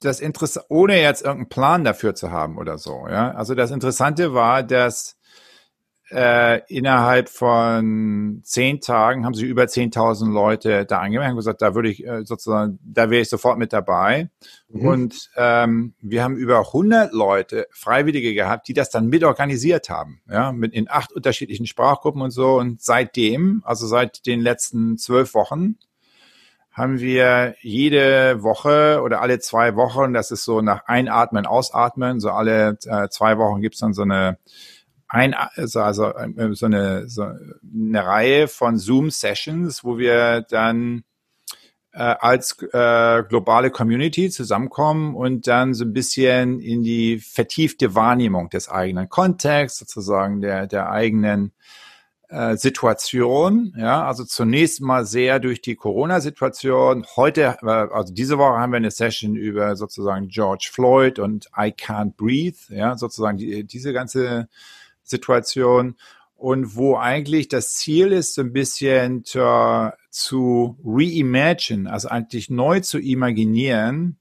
das 0.01 0.21
Interesse, 0.21 0.65
ohne 0.69 1.01
jetzt 1.01 1.23
irgendeinen 1.23 1.49
Plan 1.49 1.85
dafür 1.85 2.15
zu 2.15 2.33
haben 2.33 2.59
oder 2.59 2.77
so, 2.77 3.07
ja. 3.09 3.31
Also 3.33 3.55
das 3.55 3.71
Interessante 3.71 4.35
war, 4.35 4.63
dass 4.63 5.17
äh, 6.13 6.61
innerhalb 6.69 7.29
von 7.31 8.41
zehn 8.45 8.81
Tagen 8.81 9.25
haben 9.25 9.35
sie 9.35 9.47
über 9.47 9.65
10.000 9.65 10.31
Leute 10.31 10.85
da 10.85 10.99
angemeldet 10.99 11.33
und 11.33 11.39
gesagt, 11.39 11.63
da 11.63 11.75
würde 11.75 11.89
ich 11.89 12.07
äh, 12.07 12.25
sozusagen, 12.25 12.79
da 12.83 13.09
wäre 13.09 13.23
ich 13.23 13.31
sofort 13.31 13.59
mit 13.59 13.73
dabei. 13.73 14.29
Mhm. 14.69 14.87
Und 14.87 15.31
ähm, 15.37 15.95
wir 16.03 16.23
haben 16.23 16.37
über 16.37 16.59
100 16.59 17.13
Leute, 17.13 17.67
Freiwillige 17.71 18.35
gehabt, 18.35 18.69
die 18.69 18.75
das 18.75 18.91
dann 18.91 19.07
mitorganisiert 19.07 19.89
haben, 19.89 20.21
ja, 20.31 20.53
mit 20.53 20.75
in 20.75 20.91
acht 20.91 21.13
unterschiedlichen 21.13 21.67
Sprachgruppen 21.67 22.21
und 22.21 22.31
so. 22.31 22.59
Und 22.59 22.83
seitdem, 22.83 23.63
also 23.65 23.87
seit 23.87 24.27
den 24.27 24.41
letzten 24.41 24.99
zwölf 24.99 25.33
Wochen, 25.33 25.79
haben 26.73 27.01
wir 27.01 27.55
jede 27.61 28.43
Woche 28.43 29.03
oder 29.03 29.21
alle 29.21 29.39
zwei 29.39 29.77
Wochen, 29.77 30.15
das 30.15 30.31
ist 30.31 30.45
so 30.45 30.63
nach 30.63 30.87
Einatmen, 30.87 31.47
Ausatmen, 31.47 32.19
so 32.21 32.31
alle 32.31 32.79
äh, 32.87 33.09
zwei 33.09 33.39
Wochen 33.39 33.61
gibt's 33.61 33.81
dann 33.81 33.93
so 33.93 34.03
eine 34.03 34.39
ein, 35.13 35.35
also, 35.35 35.81
also 35.81 36.11
so, 36.53 36.67
eine, 36.67 37.07
so 37.07 37.23
eine 37.23 38.07
Reihe 38.07 38.49
von 38.49 38.79
Zoom-Sessions, 38.79 39.85
wo 39.85 39.99
wir 39.99 40.41
dann 40.49 41.05
äh, 41.93 41.99
als 41.99 42.57
äh, 42.73 43.23
globale 43.29 43.71
Community 43.71 44.31
zusammenkommen 44.31 45.15
und 45.15 45.47
dann 45.47 45.75
so 45.75 45.85
ein 45.85 45.93
bisschen 45.93 46.61
in 46.61 46.83
die 46.83 47.19
vertiefte 47.19 47.95
Wahrnehmung 47.95 48.49
des 48.49 48.71
eigenen 48.71 49.11
Kontexts, 49.11 49.81
sozusagen 49.81 50.41
der, 50.41 50.67
der 50.67 50.91
eigenen 50.91 51.53
äh, 52.33 52.57
Situation. 52.57 53.75
Ja, 53.77 54.07
also 54.07 54.25
zunächst 54.25 54.81
mal 54.81 55.05
sehr 55.05 55.39
durch 55.39 55.61
die 55.61 55.77
Corona-Situation. 55.77 57.07
Heute, 57.17 57.59
äh, 57.63 57.67
also 57.67 58.13
diese 58.13 58.39
Woche 58.39 58.59
haben 58.59 58.73
wir 58.73 58.79
eine 58.79 58.91
Session 58.91 59.37
über 59.37 59.77
sozusagen 59.77 60.29
George 60.29 60.71
Floyd 60.73 61.19
und 61.19 61.47
I 61.57 61.73
Can't 61.73 62.15
Breathe. 62.17 62.57
Ja, 62.71 62.97
sozusagen 62.97 63.39
die, 63.39 63.65
diese 63.65 63.93
ganze 63.93 64.49
Situation 65.03 65.97
und 66.37 66.75
wo 66.75 66.97
eigentlich 66.97 67.49
das 67.49 67.75
Ziel 67.75 68.11
ist, 68.11 68.35
so 68.35 68.41
ein 68.41 68.53
bisschen 68.53 69.25
zu, 69.25 69.93
zu 70.11 70.77
reimagine, 70.85 71.89
also 71.89 72.09
eigentlich 72.09 72.51
neu 72.51 72.81
zu 72.81 72.99
imaginieren, 72.99 74.19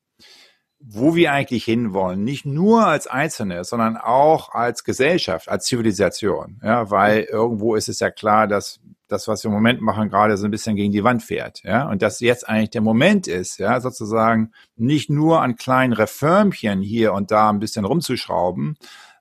wo 0.84 1.16
wir 1.16 1.32
eigentlich 1.32 1.64
hinwollen. 1.64 2.24
Nicht 2.24 2.46
nur 2.46 2.86
als 2.86 3.08
Einzelne, 3.08 3.64
sondern 3.64 3.98
auch 3.98 4.50
als 4.50 4.84
Gesellschaft, 4.84 5.48
als 5.50 5.66
Zivilisation. 5.66 6.60
Ja, 6.64 6.90
weil 6.90 7.24
irgendwo 7.24 7.76
ist 7.76 7.90
es 7.90 8.00
ja 8.00 8.10
klar, 8.10 8.48
dass 8.48 8.80
das, 9.08 9.28
was 9.28 9.44
wir 9.44 9.50
im 9.50 9.56
Moment 9.56 9.82
machen, 9.82 10.10
gerade 10.10 10.38
so 10.38 10.46
ein 10.46 10.52
bisschen 10.52 10.76
gegen 10.76 10.92
die 10.92 11.04
Wand 11.04 11.22
fährt. 11.22 11.62
Ja, 11.64 11.90
und 11.90 12.02
dass 12.02 12.20
jetzt 12.20 12.48
eigentlich 12.48 12.72
der 12.72 12.82
Moment 12.82 13.28
ist, 13.28 13.60
ja, 13.60 13.80
sozusagen 13.80 14.52
nicht 14.76 15.10
nur 15.10 15.42
an 15.42 15.56
kleinen 15.56 15.94
Reformchen 15.94 16.82
hier 16.82 17.14
und 17.14 17.32
da 17.32 17.50
ein 17.50 17.60
bisschen 17.60 17.86
rumzuschrauben, 17.86 18.78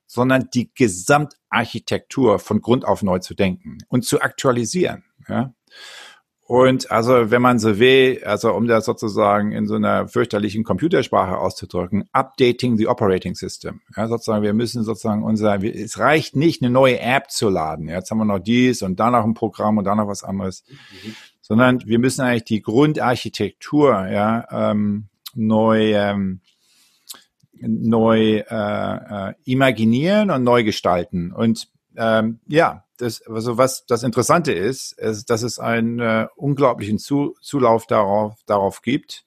sondern 0.06 0.48
die 0.54 0.72
Gesamtarchitektur 0.74 2.38
von 2.38 2.60
Grund 2.60 2.84
auf 2.84 3.02
neu 3.02 3.18
zu 3.18 3.34
denken 3.34 3.78
und 3.88 4.04
zu 4.04 4.20
aktualisieren. 4.20 5.04
Ja. 5.28 5.52
Und 6.50 6.90
also, 6.90 7.30
wenn 7.30 7.42
man 7.42 7.60
so 7.60 7.78
will, 7.78 8.24
also 8.24 8.52
um 8.52 8.66
das 8.66 8.84
sozusagen 8.84 9.52
in 9.52 9.68
so 9.68 9.76
einer 9.76 10.08
fürchterlichen 10.08 10.64
Computersprache 10.64 11.38
auszudrücken, 11.38 12.08
updating 12.10 12.76
the 12.76 12.88
operating 12.88 13.36
system. 13.36 13.82
Ja, 13.96 14.08
sozusagen, 14.08 14.42
wir 14.42 14.52
müssen 14.52 14.82
sozusagen 14.82 15.22
unser, 15.22 15.62
es 15.62 16.00
reicht 16.00 16.34
nicht, 16.34 16.60
eine 16.60 16.72
neue 16.72 16.98
App 16.98 17.30
zu 17.30 17.50
laden. 17.50 17.86
Ja, 17.86 17.98
jetzt 17.98 18.10
haben 18.10 18.18
wir 18.18 18.24
noch 18.24 18.40
dies 18.40 18.82
und 18.82 18.98
da 18.98 19.12
noch 19.12 19.22
ein 19.22 19.34
Programm 19.34 19.78
und 19.78 19.84
da 19.84 19.94
noch 19.94 20.08
was 20.08 20.24
anderes. 20.24 20.64
Mhm. 20.68 21.14
Sondern 21.40 21.86
wir 21.86 22.00
müssen 22.00 22.22
eigentlich 22.22 22.46
die 22.46 22.62
Grundarchitektur, 22.62 24.08
ja, 24.08 24.72
ähm, 24.72 25.06
neu, 25.36 25.92
ähm, 25.94 26.40
neu 27.60 28.38
äh, 28.38 29.28
äh, 29.28 29.34
imaginieren 29.44 30.32
und 30.32 30.42
neu 30.42 30.64
gestalten. 30.64 31.30
Und 31.30 31.68
ähm, 31.96 32.40
ja, 32.46 32.84
das, 32.98 33.22
also 33.26 33.56
was 33.58 33.86
das 33.86 34.02
Interessante 34.02 34.52
ist, 34.52 34.92
ist, 34.98 35.30
dass 35.30 35.42
es 35.42 35.58
einen 35.58 36.00
äh, 36.00 36.26
unglaublichen 36.36 36.98
Zu, 36.98 37.34
Zulauf 37.40 37.86
darauf, 37.86 38.38
darauf 38.46 38.82
gibt. 38.82 39.24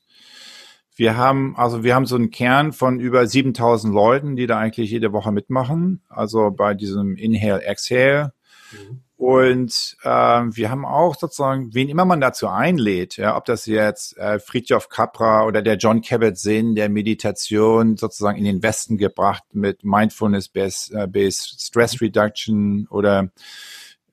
Wir 0.96 1.18
haben, 1.18 1.56
also 1.58 1.84
wir 1.84 1.96
haben 1.96 2.06
so 2.06 2.16
einen 2.16 2.30
Kern 2.30 2.72
von 2.72 3.00
über 3.00 3.26
7000 3.26 3.94
Leuten, 3.94 4.36
die 4.36 4.46
da 4.46 4.60
eigentlich 4.60 4.92
jede 4.92 5.12
Woche 5.12 5.32
mitmachen. 5.32 6.04
Also 6.08 6.52
bei 6.52 6.76
diesem 6.76 7.16
Inhale, 7.16 7.64
Exhale. 7.64 8.34
Mhm. 8.72 9.02
Und 9.24 9.96
äh, 10.04 10.10
wir 10.10 10.70
haben 10.70 10.86
auch 10.86 11.16
sozusagen, 11.16 11.74
wen 11.74 11.88
immer 11.88 12.04
man 12.04 12.20
dazu 12.20 12.50
einlädt, 12.50 13.16
ja, 13.16 13.38
ob 13.38 13.46
das 13.46 13.68
jetzt 13.68 14.18
äh, 14.18 14.38
Friedhof 14.38 14.90
Capra 14.90 15.46
oder 15.46 15.62
der 15.62 15.78
John 15.78 16.02
Kabat-Zinn, 16.02 16.76
der 16.76 16.90
Meditation 16.90 17.96
sozusagen 17.96 18.38
in 18.38 18.44
den 18.44 18.62
Westen 18.62 18.98
gebracht 18.98 19.46
mit 19.54 19.86
Mindfulness-Based 19.86 20.92
äh, 20.94 21.32
Stress 21.32 22.02
Reduction 22.02 22.86
oder 22.90 23.30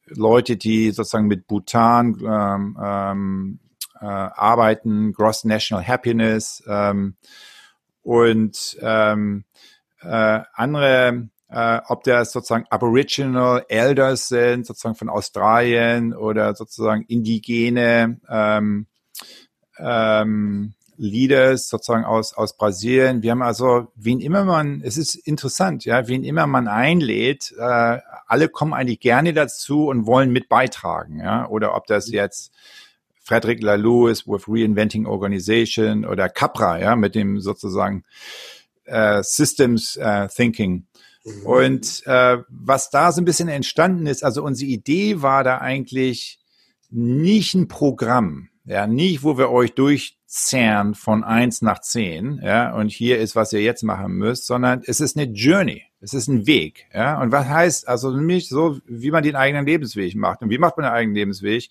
Leute, 0.07 0.57
die 0.57 0.92
sozusagen 0.92 1.27
mit 1.27 1.49
Bhutan 1.49 2.16
ähm, 2.25 2.79
ähm, 2.81 3.59
äh, 4.01 4.05
arbeiten, 4.05 5.12
Gross 5.12 5.42
National 5.42 5.85
Happiness 5.85 6.62
ähm, 6.68 7.16
und 8.05 8.79
ähm, 8.81 9.42
äh, 10.03 10.40
andere, 10.55 11.29
äh, 11.51 11.81
ob 11.89 12.05
das 12.05 12.33
sozusagen 12.33 12.67
Aboriginal 12.71 13.65
Elders 13.69 14.29
sind, 14.29 14.67
sozusagen 14.67 14.95
von 14.95 15.09
Australien 15.09 16.15
oder 16.15 16.55
sozusagen 16.55 17.03
indigene 17.09 18.21
ähm, 18.29 18.87
ähm, 19.79 20.75
Leaders 20.97 21.69
sozusagen 21.69 22.05
aus, 22.05 22.35
aus 22.35 22.57
Brasilien. 22.57 23.23
Wir 23.23 23.31
haben 23.31 23.43
also, 23.43 23.89
wen 23.95 24.21
immer 24.21 24.45
man, 24.45 24.83
es 24.85 24.99
ist 24.99 25.15
interessant, 25.15 25.87
ja, 25.87 26.07
wen 26.09 26.25
immer 26.25 26.47
man 26.47 26.69
einlädt, 26.69 27.55
äh, 27.59 27.99
alle 28.27 28.49
kommen 28.49 28.75
eigentlich 28.75 29.01
gerne 29.01 29.33
dazu 29.33 29.89
und 29.89 30.07
wollen 30.07 30.31
mit 30.31 30.49
beitragen, 30.49 31.21
ja, 31.21 31.49
oder 31.49 31.75
ob 31.75 31.87
das 31.87 32.11
jetzt 32.11 32.53
Frederick 33.23 33.63
Laloux 33.63 34.09
ist 34.09 34.27
with 34.29 34.45
Reinventing 34.47 35.07
Organization 35.07 36.05
oder 36.05 36.29
Capra, 36.29 36.79
ja, 36.79 36.97
mit 36.97 37.15
dem 37.15 37.41
sozusagen 37.41 38.05
äh, 38.85 39.23
Systems 39.23 39.97
äh, 39.97 40.29
Thinking. 40.29 40.87
Mhm. 41.24 41.46
Und 41.46 42.02
äh, 42.06 42.38
was 42.48 42.90
da 42.90 43.12
so 43.12 43.20
ein 43.20 43.24
bisschen 43.24 43.48
entstanden 43.48 44.06
ist, 44.06 44.24
also 44.24 44.42
unsere 44.42 44.70
Idee 44.70 45.22
war 45.22 45.44
da 45.44 45.59
eigentlich 45.59 46.38
nicht 46.90 47.54
ein 47.54 47.68
Programm, 47.68 48.48
ja, 48.64 48.87
nicht, 48.87 49.22
wo 49.22 49.38
wir 49.38 49.50
euch 49.50 49.74
durchzerren 49.74 50.94
von 50.94 51.24
eins 51.24 51.62
nach 51.62 51.80
zehn, 51.80 52.40
ja, 52.42 52.74
und 52.74 52.90
hier 52.90 53.18
ist, 53.18 53.37
was 53.37 53.52
ihr 53.52 53.62
jetzt 53.62 53.83
machen 53.83 54.12
müsst, 54.12 54.46
sondern 54.46 54.83
es 54.85 55.00
ist 55.00 55.16
eine 55.16 55.30
Journey. 55.30 55.85
Es 56.00 56.14
ist 56.14 56.28
ein 56.28 56.46
Weg, 56.46 56.87
ja. 56.94 57.20
Und 57.20 57.30
was 57.30 57.46
heißt, 57.46 57.87
also 57.87 58.11
nämlich 58.11 58.48
so, 58.48 58.78
wie 58.87 59.11
man 59.11 59.22
den 59.22 59.37
eigenen 59.37 59.66
Lebensweg 59.66 60.14
macht. 60.14 60.40
Und 60.40 60.48
wie 60.48 60.59
macht 60.59 60.78
man 60.78 60.85
den 60.85 60.92
eigenen 60.92 61.14
Lebensweg? 61.14 61.68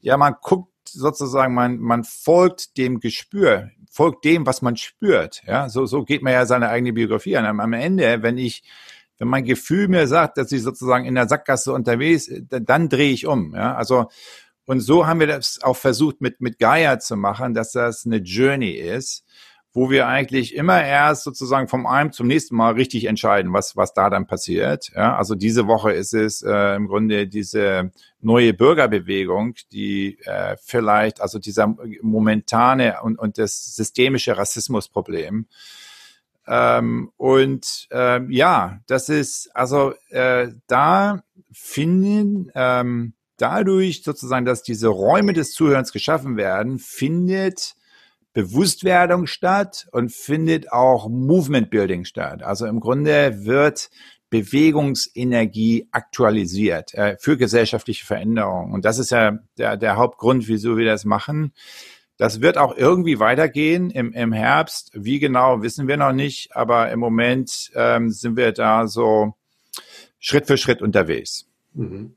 Ja, 0.00 0.16
man 0.16 0.36
guckt 0.40 0.70
sozusagen, 0.88 1.52
man, 1.54 1.78
man 1.78 2.04
folgt 2.04 2.76
dem 2.76 3.00
Gespür, 3.00 3.70
folgt 3.90 4.24
dem, 4.24 4.46
was 4.46 4.62
man 4.62 4.76
spürt, 4.76 5.42
ja. 5.46 5.68
So, 5.68 5.86
so 5.86 6.04
geht 6.04 6.22
man 6.22 6.32
ja 6.32 6.46
seine 6.46 6.68
eigene 6.68 6.92
Biografie 6.92 7.36
an. 7.36 7.60
Am 7.60 7.72
Ende, 7.72 8.22
wenn 8.22 8.38
ich, 8.38 8.62
wenn 9.22 9.28
mein 9.28 9.44
Gefühl 9.44 9.86
mir 9.86 10.08
sagt, 10.08 10.36
dass 10.36 10.50
ich 10.50 10.62
sozusagen 10.62 11.04
in 11.04 11.14
der 11.14 11.28
Sackgasse 11.28 11.72
unterwegs, 11.72 12.28
dann 12.48 12.88
drehe 12.88 13.12
ich 13.12 13.28
um, 13.28 13.54
ja. 13.54 13.72
Also, 13.76 14.06
und 14.64 14.80
so 14.80 15.06
haben 15.06 15.20
wir 15.20 15.28
das 15.28 15.60
auch 15.62 15.76
versucht 15.76 16.20
mit, 16.20 16.40
mit 16.40 16.58
Gaia 16.58 16.98
zu 16.98 17.14
machen, 17.14 17.54
dass 17.54 17.70
das 17.70 18.04
eine 18.04 18.16
Journey 18.16 18.72
ist, 18.72 19.24
wo 19.72 19.90
wir 19.90 20.08
eigentlich 20.08 20.56
immer 20.56 20.84
erst 20.84 21.22
sozusagen 21.22 21.68
vom 21.68 21.86
einen 21.86 22.10
zum 22.10 22.26
nächsten 22.26 22.56
Mal 22.56 22.72
richtig 22.72 23.04
entscheiden, 23.04 23.52
was, 23.52 23.76
was 23.76 23.94
da 23.94 24.10
dann 24.10 24.26
passiert. 24.26 24.90
Ja, 24.96 25.16
also 25.16 25.36
diese 25.36 25.68
Woche 25.68 25.92
ist 25.92 26.14
es 26.14 26.42
äh, 26.42 26.74
im 26.74 26.88
Grunde 26.88 27.28
diese 27.28 27.92
neue 28.20 28.54
Bürgerbewegung, 28.54 29.54
die 29.70 30.18
äh, 30.24 30.56
vielleicht, 30.60 31.20
also 31.20 31.38
dieser 31.38 31.76
momentane 32.02 32.96
und, 33.04 33.20
und 33.20 33.38
das 33.38 33.76
systemische 33.76 34.36
Rassismusproblem. 34.36 35.46
Ähm, 36.46 37.10
und 37.16 37.86
äh, 37.90 38.20
ja, 38.32 38.80
das 38.86 39.08
ist, 39.08 39.50
also 39.54 39.94
äh, 40.10 40.48
da 40.66 41.22
finden 41.52 42.50
ähm, 42.54 43.14
dadurch 43.36 44.02
sozusagen, 44.02 44.44
dass 44.44 44.62
diese 44.62 44.88
Räume 44.88 45.32
des 45.32 45.52
Zuhörens 45.52 45.92
geschaffen 45.92 46.36
werden, 46.36 46.78
findet 46.78 47.74
Bewusstwerdung 48.32 49.26
statt 49.26 49.86
und 49.92 50.12
findet 50.12 50.72
auch 50.72 51.08
Movement 51.08 51.70
Building 51.70 52.04
statt. 52.04 52.42
Also 52.42 52.66
im 52.66 52.80
Grunde 52.80 53.44
wird 53.44 53.90
Bewegungsenergie 54.30 55.88
aktualisiert 55.90 56.94
äh, 56.94 57.16
für 57.20 57.36
gesellschaftliche 57.36 58.06
Veränderungen. 58.06 58.72
Und 58.72 58.86
das 58.86 58.98
ist 58.98 59.10
ja 59.10 59.38
der, 59.58 59.76
der 59.76 59.96
Hauptgrund, 59.96 60.48
wieso 60.48 60.78
wir 60.78 60.86
das 60.86 61.04
machen. 61.04 61.52
Das 62.18 62.40
wird 62.40 62.58
auch 62.58 62.76
irgendwie 62.76 63.18
weitergehen 63.18 63.90
im, 63.90 64.12
im 64.12 64.32
Herbst. 64.32 64.90
Wie 64.94 65.18
genau, 65.18 65.62
wissen 65.62 65.88
wir 65.88 65.96
noch 65.96 66.12
nicht. 66.12 66.54
Aber 66.54 66.90
im 66.90 67.00
Moment 67.00 67.70
ähm, 67.74 68.10
sind 68.10 68.36
wir 68.36 68.52
da 68.52 68.86
so 68.86 69.34
Schritt 70.20 70.46
für 70.46 70.56
Schritt 70.56 70.82
unterwegs. 70.82 71.46
Mhm. 71.74 72.14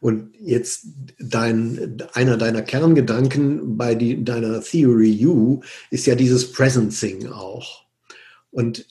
Und 0.00 0.34
jetzt 0.40 0.86
dein, 1.18 2.02
einer 2.12 2.36
deiner 2.36 2.62
Kerngedanken 2.62 3.76
bei 3.76 3.94
die, 3.94 4.22
deiner 4.22 4.60
Theory 4.60 5.26
U 5.26 5.62
ist 5.90 6.06
ja 6.06 6.14
dieses 6.14 6.52
Presencing 6.52 7.28
auch. 7.28 7.84
Und 8.50 8.86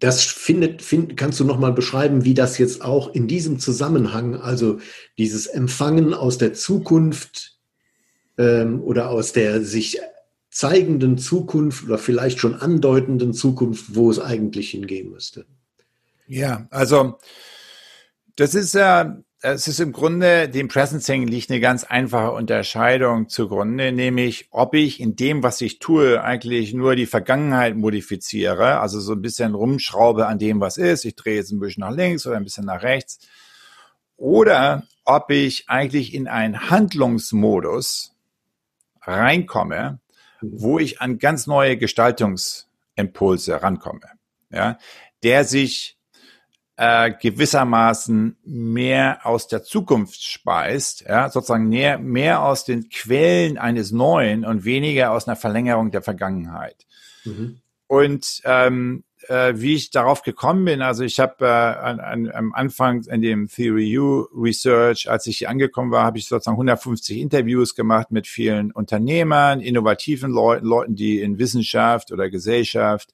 das 0.00 0.24
findet, 0.24 0.82
find, 0.82 1.16
kannst 1.16 1.40
du 1.40 1.44
nochmal 1.44 1.72
beschreiben, 1.72 2.24
wie 2.24 2.34
das 2.34 2.58
jetzt 2.58 2.82
auch 2.82 3.12
in 3.14 3.26
diesem 3.26 3.58
Zusammenhang, 3.58 4.36
also 4.36 4.78
dieses 5.18 5.46
Empfangen 5.46 6.14
aus 6.14 6.38
der 6.38 6.54
Zukunft 6.54 7.57
ähm, 8.38 8.80
oder 8.82 9.10
aus 9.10 9.32
der 9.32 9.62
sich 9.62 10.00
zeigenden 10.50 11.18
Zukunft 11.18 11.84
oder 11.84 11.98
vielleicht 11.98 12.38
schon 12.38 12.54
andeutenden 12.54 13.34
Zukunft, 13.34 13.94
wo 13.94 14.10
es 14.10 14.18
eigentlich 14.18 14.70
hingehen 14.70 15.10
müsste. 15.10 15.44
Ja, 16.26 16.66
also 16.70 17.18
das 18.36 18.54
ist 18.54 18.74
ja 18.74 19.18
es 19.40 19.68
ist 19.68 19.78
im 19.78 19.92
Grunde, 19.92 20.48
dem 20.48 20.66
Presencing 20.66 21.26
liegt 21.28 21.50
eine 21.50 21.60
ganz 21.60 21.84
einfache 21.84 22.32
Unterscheidung 22.32 23.28
zugrunde, 23.28 23.92
nämlich 23.92 24.48
ob 24.50 24.74
ich 24.74 25.00
in 25.00 25.14
dem, 25.14 25.44
was 25.44 25.60
ich 25.60 25.78
tue, 25.78 26.22
eigentlich 26.22 26.74
nur 26.74 26.96
die 26.96 27.06
Vergangenheit 27.06 27.76
modifiziere, 27.76 28.80
also 28.80 28.98
so 28.98 29.12
ein 29.12 29.22
bisschen 29.22 29.54
rumschraube 29.54 30.26
an 30.26 30.40
dem, 30.40 30.60
was 30.60 30.76
ist. 30.76 31.04
Ich 31.04 31.14
drehe 31.14 31.36
jetzt 31.36 31.52
ein 31.52 31.60
bisschen 31.60 31.82
nach 31.82 31.94
links 31.94 32.26
oder 32.26 32.36
ein 32.36 32.44
bisschen 32.44 32.64
nach 32.64 32.82
rechts. 32.82 33.20
Oder 34.16 34.82
ob 35.04 35.30
ich 35.30 35.68
eigentlich 35.68 36.14
in 36.14 36.26
einen 36.26 36.68
Handlungsmodus 36.68 38.16
reinkomme, 39.08 40.00
wo 40.40 40.78
ich 40.78 41.00
an 41.00 41.18
ganz 41.18 41.46
neue 41.46 41.76
Gestaltungsimpulse 41.76 43.62
rankomme, 43.62 44.00
ja, 44.50 44.78
der 45.22 45.44
sich 45.44 45.98
äh, 46.76 47.12
gewissermaßen 47.20 48.36
mehr 48.44 49.26
aus 49.26 49.48
der 49.48 49.64
Zukunft 49.64 50.22
speist, 50.22 51.00
ja, 51.08 51.28
sozusagen 51.28 51.68
mehr, 51.68 51.98
mehr 51.98 52.42
aus 52.42 52.64
den 52.64 52.88
Quellen 52.88 53.58
eines 53.58 53.90
Neuen 53.90 54.44
und 54.44 54.64
weniger 54.64 55.10
aus 55.10 55.26
einer 55.26 55.36
Verlängerung 55.36 55.90
der 55.90 56.02
Vergangenheit. 56.02 56.86
Mhm. 57.24 57.60
Und 57.88 58.42
ähm, 58.44 59.02
äh, 59.28 59.54
wie 59.56 59.74
ich 59.74 59.90
darauf 59.90 60.22
gekommen 60.22 60.64
bin, 60.64 60.82
also 60.82 61.04
ich 61.04 61.20
habe 61.20 61.44
äh, 61.44 61.48
an, 61.48 62.00
an, 62.00 62.30
am 62.30 62.52
Anfang 62.52 63.04
in 63.04 63.22
dem 63.22 63.48
Theory 63.48 63.98
U 63.98 64.26
Research, 64.34 65.08
als 65.10 65.26
ich 65.26 65.38
hier 65.38 65.50
angekommen 65.50 65.90
war, 65.90 66.04
habe 66.04 66.18
ich 66.18 66.26
sozusagen 66.26 66.56
150 66.56 67.18
Interviews 67.18 67.74
gemacht 67.74 68.10
mit 68.10 68.26
vielen 68.26 68.72
Unternehmern, 68.72 69.60
innovativen 69.60 70.30
Leuten, 70.30 70.66
Leuten, 70.66 70.94
die 70.94 71.20
in 71.20 71.38
Wissenschaft 71.38 72.12
oder 72.12 72.30
Gesellschaft 72.30 73.12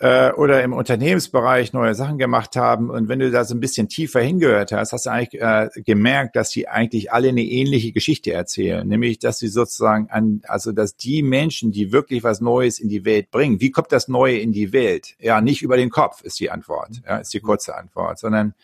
äh, 0.00 0.30
oder 0.32 0.62
im 0.62 0.72
Unternehmensbereich 0.72 1.72
neue 1.72 1.94
Sachen 1.94 2.18
gemacht 2.18 2.56
haben. 2.56 2.90
Und 2.90 3.08
wenn 3.08 3.18
du 3.18 3.30
da 3.30 3.44
so 3.44 3.54
ein 3.54 3.60
bisschen 3.60 3.88
tiefer 3.88 4.20
hingehört 4.20 4.72
hast, 4.72 4.92
hast 4.92 5.06
du 5.06 5.10
eigentlich 5.10 5.40
äh, 5.40 5.68
gemerkt, 5.82 6.36
dass 6.36 6.50
sie 6.50 6.68
eigentlich 6.68 7.12
alle 7.12 7.28
eine 7.28 7.42
ähnliche 7.42 7.92
Geschichte 7.92 8.32
erzählen. 8.32 8.86
Nämlich, 8.86 9.18
dass 9.18 9.38
sie 9.38 9.48
sozusagen 9.48 10.08
an, 10.10 10.42
also 10.46 10.72
dass 10.72 10.96
die 10.96 11.22
Menschen, 11.22 11.72
die 11.72 11.92
wirklich 11.92 12.22
was 12.22 12.40
Neues 12.40 12.78
in 12.78 12.88
die 12.88 13.04
Welt 13.04 13.30
bringen, 13.30 13.60
wie 13.60 13.70
kommt 13.70 13.92
das 13.92 14.08
Neue 14.08 14.38
in 14.38 14.52
die 14.52 14.72
Welt? 14.72 15.16
Ja, 15.18 15.40
nicht 15.40 15.62
über 15.62 15.76
den 15.76 15.90
Kopf 15.90 16.22
ist 16.22 16.40
die 16.40 16.50
Antwort, 16.50 17.02
ja, 17.06 17.18
ist 17.18 17.32
die 17.32 17.40
kurze 17.40 17.76
Antwort, 17.76 18.18
sondern 18.18 18.54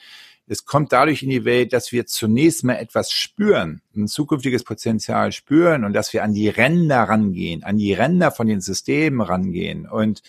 es 0.49 0.67
kommt 0.67 0.93
dadurch 0.93 1.23
in 1.23 1.31
die 1.31 1.45
Welt, 1.45 1.73
dass 1.73 1.93
wir 1.93 2.05
zunächst 2.05 2.65
mal 2.65 2.75
etwas 2.75 3.11
spüren, 3.11 3.81
ein 3.97 4.09
zukünftiges 4.09 4.65
Potenzial 4.65 5.33
spüren 5.33 5.85
und 5.85 5.95
dass 5.95 6.13
wir 6.13 6.25
an 6.25 6.35
die 6.35 6.49
Ränder 6.49 7.05
rangehen, 7.05 7.63
an 7.63 7.79
die 7.79 7.95
Ränder 7.95 8.33
von 8.33 8.49
den 8.49 8.61
Systemen 8.61 9.21
rangehen 9.21 9.87
und 9.89 10.23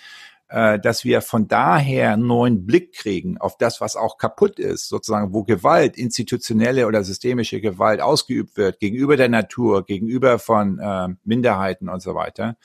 äh, 0.53 0.79
dass 0.79 1.03
wir 1.03 1.21
von 1.21 1.47
daher 1.47 2.13
einen 2.13 2.27
neuen 2.27 2.67
Blick 2.67 2.93
kriegen 2.93 3.39
auf 3.39 3.57
das, 3.57 3.81
was 3.81 3.95
auch 3.95 4.19
kaputt 4.19 4.59
ist, 4.59 4.87
sozusagen, 4.87 5.33
wo 5.33 5.43
Gewalt, 5.43 5.97
institutionelle 5.97 6.85
oder 6.85 7.03
systemische 7.03 7.59
Gewalt 7.59 8.01
ausgeübt 8.01 8.55
wird, 8.55 8.79
gegenüber 8.79 9.17
der 9.17 9.29
Natur, 9.29 9.83
gegenüber 9.83 10.37
von 10.37 10.77
äh, 10.77 11.07
Minderheiten 11.23 11.89
und 11.89 12.03
so 12.03 12.13
weiter. 12.13 12.55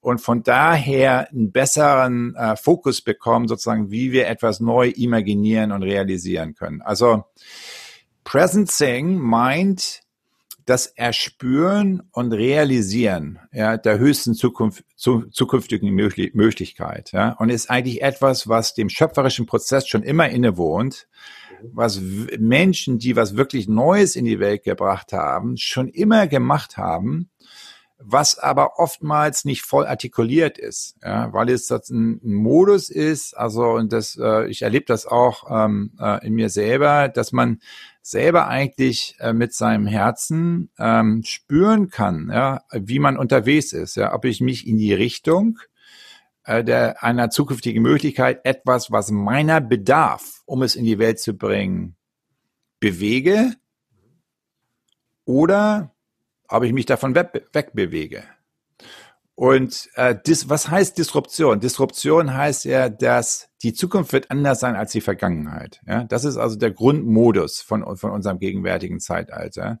Und 0.00 0.22
von 0.22 0.42
daher 0.42 1.28
einen 1.28 1.52
besseren 1.52 2.34
äh, 2.34 2.56
Fokus 2.56 3.02
bekommen, 3.02 3.46
sozusagen, 3.46 3.90
wie 3.90 4.10
wir 4.10 4.26
etwas 4.28 4.60
neu 4.60 4.88
imaginieren 4.88 5.70
und 5.72 5.82
realisieren 5.82 6.54
können. 6.54 6.80
Also 6.80 7.24
Presencing 8.24 9.18
meint, 9.18 10.00
das 10.68 10.86
Erspüren 10.86 12.02
und 12.12 12.32
Realisieren 12.32 13.38
ja, 13.52 13.78
der 13.78 13.98
höchsten 13.98 14.34
Zukunft, 14.34 14.84
zu, 14.96 15.24
zukünftigen 15.30 15.90
Möglich 15.90 16.34
Möglichkeit. 16.34 17.12
Ja, 17.12 17.32
und 17.32 17.48
ist 17.48 17.70
eigentlich 17.70 18.02
etwas, 18.02 18.48
was 18.48 18.74
dem 18.74 18.90
schöpferischen 18.90 19.46
Prozess 19.46 19.88
schon 19.88 20.02
immer 20.02 20.28
innewohnt, 20.28 21.08
was 21.62 22.00
Menschen, 22.38 22.98
die 22.98 23.16
was 23.16 23.36
wirklich 23.36 23.66
Neues 23.68 24.14
in 24.14 24.26
die 24.26 24.40
Welt 24.40 24.62
gebracht 24.62 25.12
haben, 25.12 25.56
schon 25.56 25.88
immer 25.88 26.26
gemacht 26.26 26.76
haben, 26.76 27.30
was 28.00 28.38
aber 28.38 28.78
oftmals 28.78 29.44
nicht 29.44 29.62
voll 29.62 29.86
artikuliert 29.86 30.56
ist, 30.56 30.96
ja, 31.02 31.32
weil 31.32 31.48
es 31.50 31.66
das 31.66 31.90
ein, 31.90 32.20
Modus 32.22 32.90
ist, 32.90 33.36
also 33.36 33.72
und 33.72 33.92
das, 33.92 34.16
äh, 34.16 34.46
ich 34.48 34.62
erlebe 34.62 34.86
das 34.86 35.04
auch 35.04 35.44
ähm, 35.50 35.92
äh, 36.00 36.24
in 36.24 36.34
mir 36.34 36.48
selber, 36.48 37.08
dass 37.08 37.32
man 37.32 37.60
selber 38.00 38.46
eigentlich 38.46 39.16
äh, 39.18 39.32
mit 39.32 39.52
seinem 39.52 39.86
Herzen 39.86 40.70
ähm, 40.78 41.22
spüren 41.24 41.90
kann, 41.90 42.30
ja, 42.32 42.62
wie 42.72 43.00
man 43.00 43.16
unterwegs 43.16 43.72
ist, 43.72 43.96
ja, 43.96 44.14
ob 44.14 44.24
ich 44.24 44.40
mich 44.40 44.66
in 44.66 44.78
die 44.78 44.94
Richtung 44.94 45.58
äh, 46.44 46.62
der, 46.62 47.02
einer 47.02 47.30
zukünftigen 47.30 47.82
Möglichkeit 47.82 48.40
etwas, 48.44 48.92
was 48.92 49.10
meiner 49.10 49.60
bedarf, 49.60 50.42
um 50.46 50.62
es 50.62 50.76
in 50.76 50.84
die 50.84 51.00
Welt 51.00 51.18
zu 51.18 51.36
bringen, 51.36 51.96
bewege 52.78 53.54
oder 55.24 55.94
ob 56.48 56.64
ich 56.64 56.72
mich 56.72 56.86
davon 56.86 57.14
wegbewege. 57.14 58.24
Und 59.34 59.88
äh, 59.94 60.16
dis, 60.26 60.48
was 60.48 60.68
heißt 60.68 60.98
Disruption? 60.98 61.60
Disruption 61.60 62.34
heißt 62.34 62.64
ja, 62.64 62.88
dass 62.88 63.50
die 63.62 63.72
Zukunft 63.72 64.12
wird 64.12 64.32
anders 64.32 64.58
sein 64.58 64.74
als 64.74 64.90
die 64.90 65.00
Vergangenheit. 65.00 65.80
Ja? 65.86 66.02
Das 66.02 66.24
ist 66.24 66.36
also 66.36 66.56
der 66.56 66.72
Grundmodus 66.72 67.60
von, 67.60 67.96
von 67.96 68.10
unserem 68.10 68.40
gegenwärtigen 68.40 68.98
Zeitalter. 68.98 69.78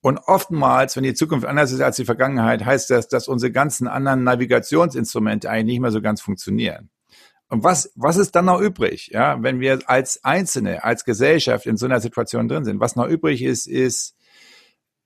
Und 0.00 0.18
oftmals, 0.18 0.96
wenn 0.96 1.02
die 1.02 1.12
Zukunft 1.12 1.46
anders 1.46 1.70
ist 1.72 1.82
als 1.82 1.96
die 1.96 2.06
Vergangenheit, 2.06 2.64
heißt 2.64 2.88
das, 2.88 3.08
dass 3.08 3.28
unsere 3.28 3.52
ganzen 3.52 3.88
anderen 3.88 4.24
Navigationsinstrumente 4.24 5.50
eigentlich 5.50 5.74
nicht 5.74 5.80
mehr 5.80 5.90
so 5.90 6.00
ganz 6.00 6.22
funktionieren. 6.22 6.88
Und 7.50 7.64
was, 7.64 7.92
was 7.94 8.16
ist 8.16 8.34
dann 8.36 8.46
noch 8.46 8.60
übrig, 8.60 9.08
ja, 9.12 9.42
wenn 9.42 9.60
wir 9.60 9.80
als 9.84 10.24
Einzelne, 10.24 10.84
als 10.84 11.04
Gesellschaft 11.04 11.66
in 11.66 11.76
so 11.76 11.84
einer 11.84 12.00
Situation 12.00 12.48
drin 12.48 12.64
sind? 12.64 12.80
Was 12.80 12.96
noch 12.96 13.06
übrig 13.06 13.42
ist, 13.42 13.66
ist 13.66 14.16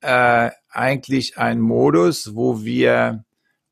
äh, 0.01 0.51
eigentlich 0.75 1.37
ein 1.37 1.59
Modus, 1.59 2.35
wo 2.35 2.63
wir 2.63 3.23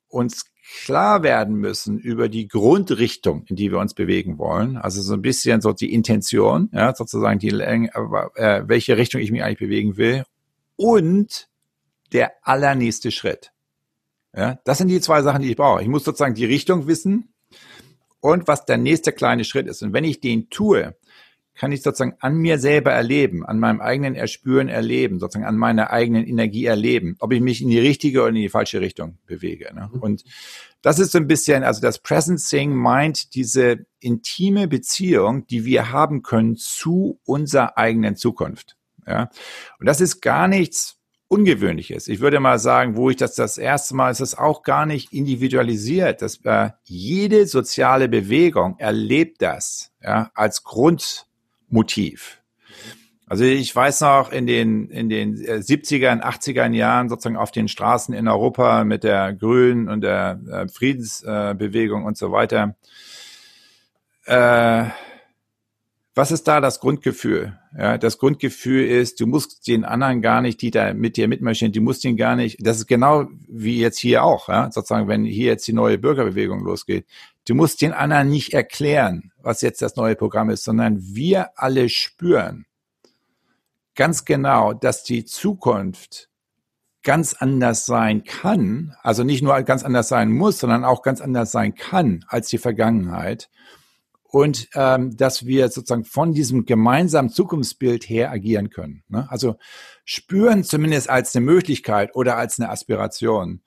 uns 0.07 0.45
klar 0.85 1.21
werden 1.23 1.55
müssen 1.55 1.99
über 1.99 2.29
die 2.29 2.47
Grundrichtung, 2.47 3.43
in 3.47 3.55
die 3.55 3.71
wir 3.71 3.79
uns 3.79 3.93
bewegen 3.93 4.37
wollen. 4.37 4.77
Also 4.77 5.01
so 5.01 5.13
ein 5.13 5.21
bisschen 5.21 5.61
so 5.61 5.73
die 5.73 5.93
Intention, 5.93 6.69
ja, 6.71 6.95
sozusagen 6.95 7.39
die 7.39 7.49
äh, 7.49 8.63
welche 8.67 8.97
Richtung 8.97 9.21
ich 9.21 9.31
mich 9.31 9.43
eigentlich 9.43 9.59
bewegen 9.59 9.97
will 9.97 10.23
und 10.77 11.49
der 12.13 12.31
allernächste 12.43 13.11
Schritt. 13.11 13.51
Ja, 14.35 14.59
das 14.63 14.77
sind 14.77 14.87
die 14.87 15.01
zwei 15.01 15.21
Sachen, 15.23 15.41
die 15.41 15.51
ich 15.51 15.57
brauche. 15.57 15.81
Ich 15.81 15.89
muss 15.89 16.05
sozusagen 16.05 16.35
die 16.35 16.45
Richtung 16.45 16.87
wissen 16.87 17.33
und 18.21 18.47
was 18.47 18.65
der 18.65 18.77
nächste 18.77 19.11
kleine 19.11 19.43
Schritt 19.43 19.67
ist. 19.67 19.81
Und 19.83 19.91
wenn 19.93 20.05
ich 20.05 20.21
den 20.21 20.49
tue, 20.49 20.95
kann 21.55 21.71
ich 21.71 21.81
sozusagen 21.81 22.15
an 22.19 22.35
mir 22.35 22.57
selber 22.57 22.91
erleben, 22.91 23.45
an 23.45 23.59
meinem 23.59 23.81
eigenen 23.81 24.15
Erspüren 24.15 24.69
erleben, 24.69 25.19
sozusagen 25.19 25.45
an 25.45 25.57
meiner 25.57 25.91
eigenen 25.91 26.25
Energie 26.25 26.65
erleben, 26.65 27.15
ob 27.19 27.33
ich 27.33 27.41
mich 27.41 27.61
in 27.61 27.69
die 27.69 27.79
richtige 27.79 28.21
oder 28.21 28.29
in 28.29 28.35
die 28.35 28.49
falsche 28.49 28.81
Richtung 28.81 29.17
bewege. 29.25 29.73
Ne? 29.73 29.89
Mhm. 29.93 29.99
Und 29.99 30.23
das 30.81 30.99
ist 30.99 31.11
so 31.11 31.17
ein 31.17 31.27
bisschen, 31.27 31.63
also 31.63 31.81
das 31.81 31.99
Presencing 31.99 32.73
meint 32.73 33.35
diese 33.35 33.85
intime 33.99 34.67
Beziehung, 34.67 35.45
die 35.47 35.65
wir 35.65 35.91
haben 35.91 36.23
können 36.23 36.55
zu 36.55 37.19
unserer 37.25 37.77
eigenen 37.77 38.15
Zukunft. 38.15 38.77
Ja? 39.05 39.29
Und 39.79 39.85
das 39.85 40.01
ist 40.01 40.21
gar 40.21 40.47
nichts 40.47 40.97
Ungewöhnliches. 41.31 42.09
Ich 42.09 42.19
würde 42.19 42.41
mal 42.41 42.59
sagen, 42.59 42.97
wo 42.97 43.09
ich 43.09 43.15
das 43.15 43.35
das 43.35 43.57
erste 43.57 43.95
Mal, 43.95 44.11
ist 44.11 44.19
es 44.19 44.37
auch 44.37 44.63
gar 44.63 44.85
nicht 44.85 45.13
individualisiert. 45.13 46.21
Dass 46.21 46.43
äh, 46.43 46.71
jede 46.83 47.47
soziale 47.47 48.09
Bewegung 48.09 48.75
erlebt 48.79 49.41
das 49.41 49.93
ja, 50.03 50.29
als 50.33 50.65
Grund 50.65 51.27
Motiv. 51.71 52.41
Also 53.31 53.45
ich 53.45 53.73
weiß 53.73 54.01
noch 54.01 54.31
in 54.33 54.45
den, 54.45 54.89
in 54.89 55.07
den 55.07 55.37
70er 55.37 56.11
und 56.11 56.23
80er 56.23 56.69
Jahren 56.73 57.07
sozusagen 57.07 57.37
auf 57.37 57.51
den 57.51 57.69
Straßen 57.69 58.13
in 58.13 58.27
Europa 58.27 58.83
mit 58.83 59.05
der 59.05 59.33
Grünen 59.33 59.87
und 59.87 60.01
der 60.01 60.39
äh, 60.51 60.67
Friedensbewegung 60.67 62.03
und 62.03 62.17
so 62.17 62.33
weiter. 62.33 62.75
Äh, 64.25 64.83
was 66.13 66.31
ist 66.31 66.47
da 66.49 66.59
das 66.59 66.81
Grundgefühl? 66.81 67.57
Ja, 67.77 67.97
das 67.97 68.17
Grundgefühl 68.17 68.85
ist, 68.85 69.19
du 69.21 69.27
musst 69.27 69.67
den 69.67 69.85
anderen 69.85 70.21
gar 70.21 70.41
nicht, 70.41 70.61
die 70.61 70.71
da 70.71 70.93
mit 70.93 71.15
dir 71.15 71.29
mitmarschieren, 71.29 71.71
du 71.71 71.81
musst 71.81 72.03
ihn 72.03 72.17
gar 72.17 72.35
nicht, 72.35 72.57
das 72.59 72.77
ist 72.77 72.87
genau 72.87 73.27
wie 73.47 73.79
jetzt 73.79 73.97
hier 73.97 74.23
auch, 74.23 74.49
ja, 74.49 74.69
sozusagen, 74.71 75.07
wenn 75.07 75.23
hier 75.23 75.47
jetzt 75.47 75.67
die 75.67 75.73
neue 75.73 75.97
Bürgerbewegung 75.97 76.65
losgeht. 76.65 77.05
Du 77.47 77.55
musst 77.55 77.81
den 77.81 77.93
anderen 77.93 78.29
nicht 78.29 78.53
erklären, 78.53 79.31
was 79.37 79.61
jetzt 79.61 79.81
das 79.81 79.95
neue 79.95 80.15
Programm 80.15 80.49
ist, 80.49 80.65
sondern 80.65 80.99
wir 81.01 81.51
alle 81.55 81.87
spüren 81.87 82.65
ganz 83.95 84.25
genau, 84.25 84.73
dass 84.73 85.03
die 85.03 85.25
Zukunft 85.25 86.29
ganz 87.03 87.33
anders 87.33 87.85
sein 87.85 88.23
kann, 88.23 88.95
also 89.01 89.23
nicht 89.23 89.41
nur 89.41 89.59
ganz 89.63 89.83
anders 89.83 90.07
sein 90.07 90.31
muss, 90.31 90.59
sondern 90.59 90.83
auch 90.83 91.01
ganz 91.01 91.19
anders 91.19 91.51
sein 91.51 91.75
kann 91.75 92.25
als 92.27 92.49
die 92.49 92.59
Vergangenheit. 92.59 93.49
Und 94.31 94.69
ähm, 94.75 95.17
dass 95.17 95.45
wir 95.45 95.67
sozusagen 95.69 96.05
von 96.05 96.33
diesem 96.33 96.65
gemeinsamen 96.65 97.29
Zukunftsbild 97.29 98.07
her 98.07 98.31
agieren 98.31 98.69
können. 98.69 99.03
Ne? 99.09 99.27
Also 99.29 99.57
spüren 100.05 100.63
zumindest 100.63 101.09
als 101.09 101.35
eine 101.35 101.45
Möglichkeit 101.45 102.15
oder 102.15 102.37
als 102.37 102.59
eine 102.59 102.69
Aspiration. 102.69 103.61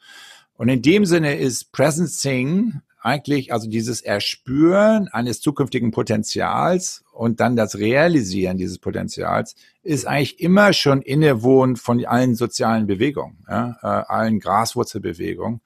Und 0.54 0.68
in 0.68 0.80
dem 0.80 1.04
Sinne 1.04 1.36
ist 1.36 1.72
Presencing 1.72 2.80
eigentlich, 3.04 3.52
also 3.52 3.68
dieses 3.68 4.00
Erspüren 4.00 5.08
eines 5.08 5.42
zukünftigen 5.42 5.90
Potenzials 5.90 7.04
und 7.12 7.38
dann 7.38 7.54
das 7.54 7.76
Realisieren 7.76 8.56
dieses 8.56 8.78
Potenzials 8.78 9.56
ist 9.82 10.06
eigentlich 10.06 10.40
immer 10.40 10.72
schon 10.72 11.02
innewohnt 11.02 11.78
von 11.78 12.02
allen 12.06 12.34
sozialen 12.34 12.86
Bewegungen, 12.86 13.44
ja, 13.46 13.76
äh, 13.82 13.86
allen 13.86 14.40
Graswurzelbewegungen. 14.40 15.60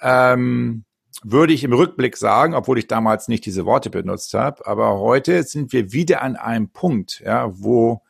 Ähm, 0.00 0.84
würde 1.22 1.52
ich 1.52 1.64
im 1.64 1.72
Rückblick 1.72 2.16
sagen, 2.16 2.54
obwohl 2.54 2.78
ich 2.78 2.86
damals 2.86 3.28
nicht 3.28 3.44
diese 3.44 3.66
Worte 3.66 3.90
benutzt 3.90 4.34
habe, 4.34 4.66
aber 4.66 4.98
heute 4.98 5.42
sind 5.42 5.72
wir 5.72 5.92
wieder 5.92 6.22
an 6.22 6.36
einem 6.36 6.68
Punkt, 6.70 7.22
ja, 7.24 7.50
wo 7.52 8.02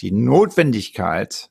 die 0.00 0.12
Notwendigkeit 0.12 1.50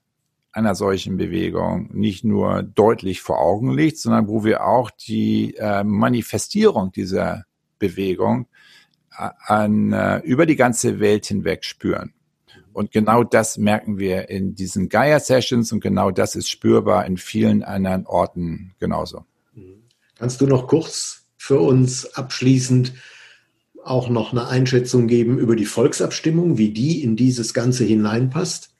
einer 0.51 0.75
solchen 0.75 1.17
Bewegung 1.17 1.89
nicht 1.93 2.23
nur 2.23 2.63
deutlich 2.63 3.21
vor 3.21 3.39
Augen 3.39 3.73
liegt, 3.73 3.99
sondern 3.99 4.27
wo 4.27 4.43
wir 4.43 4.65
auch 4.65 4.89
die 4.89 5.55
äh, 5.55 5.83
Manifestierung 5.83 6.91
dieser 6.91 7.45
Bewegung 7.77 8.47
äh, 9.17 9.29
an, 9.45 9.93
äh, 9.93 10.17
über 10.19 10.45
die 10.45 10.55
ganze 10.55 10.99
Welt 10.99 11.27
hinweg 11.27 11.63
spüren. 11.63 12.13
Und 12.73 12.91
genau 12.91 13.23
das 13.23 13.57
merken 13.57 13.97
wir 13.97 14.29
in 14.29 14.55
diesen 14.55 14.89
Gaia-Sessions 14.89 15.71
und 15.71 15.79
genau 15.79 16.11
das 16.11 16.35
ist 16.35 16.49
spürbar 16.49 17.05
in 17.05 17.17
vielen 17.17 17.63
anderen 17.63 18.05
Orten 18.05 18.75
genauso. 18.79 19.25
Kannst 20.17 20.41
du 20.41 20.47
noch 20.47 20.67
kurz 20.67 21.25
für 21.37 21.59
uns 21.59 22.13
abschließend 22.15 22.93
auch 23.83 24.09
noch 24.09 24.31
eine 24.31 24.47
Einschätzung 24.47 25.07
geben 25.07 25.39
über 25.39 25.55
die 25.55 25.65
Volksabstimmung, 25.65 26.57
wie 26.57 26.69
die 26.69 27.03
in 27.03 27.15
dieses 27.15 27.53
Ganze 27.53 27.85
hineinpasst 27.85 28.71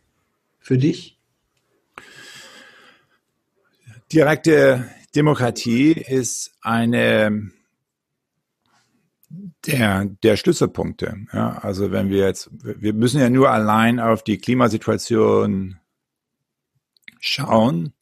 für 0.60 0.78
dich? 0.78 1.18
Direkte 4.12 4.90
Demokratie 5.16 5.92
ist 5.92 6.52
eine 6.62 7.52
der, 9.66 10.06
der 10.24 10.38
Schlüsselpunkte. 10.38 11.26
Ja, 11.34 11.58
also 11.60 11.92
wenn 11.92 12.10
wir 12.10 12.26
jetzt, 12.26 12.50
wir 12.52 12.94
müssen 12.94 13.20
ja 13.20 13.30
nur 13.30 13.52
allein 13.52 14.00
auf 14.00 14.24
die 14.24 14.38
Klimasituation 14.38 15.78
schauen, 17.20 17.94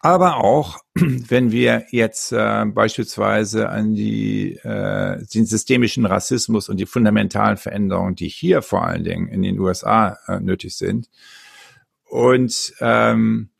aber 0.00 0.36
auch 0.38 0.78
wenn 0.94 1.52
wir 1.52 1.86
jetzt 1.90 2.32
äh, 2.32 2.64
beispielsweise 2.66 3.68
an 3.68 3.94
die, 3.94 4.54
äh, 4.56 5.24
den 5.34 5.46
systemischen 5.46 6.06
Rassismus 6.06 6.68
und 6.68 6.78
die 6.78 6.86
fundamentalen 6.86 7.56
Veränderungen, 7.56 8.14
die 8.14 8.28
hier 8.28 8.62
vor 8.62 8.84
allen 8.84 9.04
Dingen 9.04 9.28
in 9.28 9.42
den 9.42 9.58
USA 9.58 10.18
äh, 10.26 10.40
nötig 10.40 10.76
sind, 10.76 11.08
und 12.04 12.72
ähm, 12.80 13.50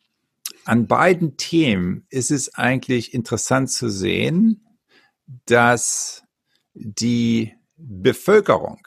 an 0.64 0.86
beiden 0.86 1.36
Themen 1.36 2.06
ist 2.08 2.30
es 2.30 2.54
eigentlich 2.54 3.12
interessant 3.12 3.70
zu 3.70 3.90
sehen, 3.90 4.64
dass 5.44 6.24
die 6.74 7.54
Bevölkerung, 7.76 8.86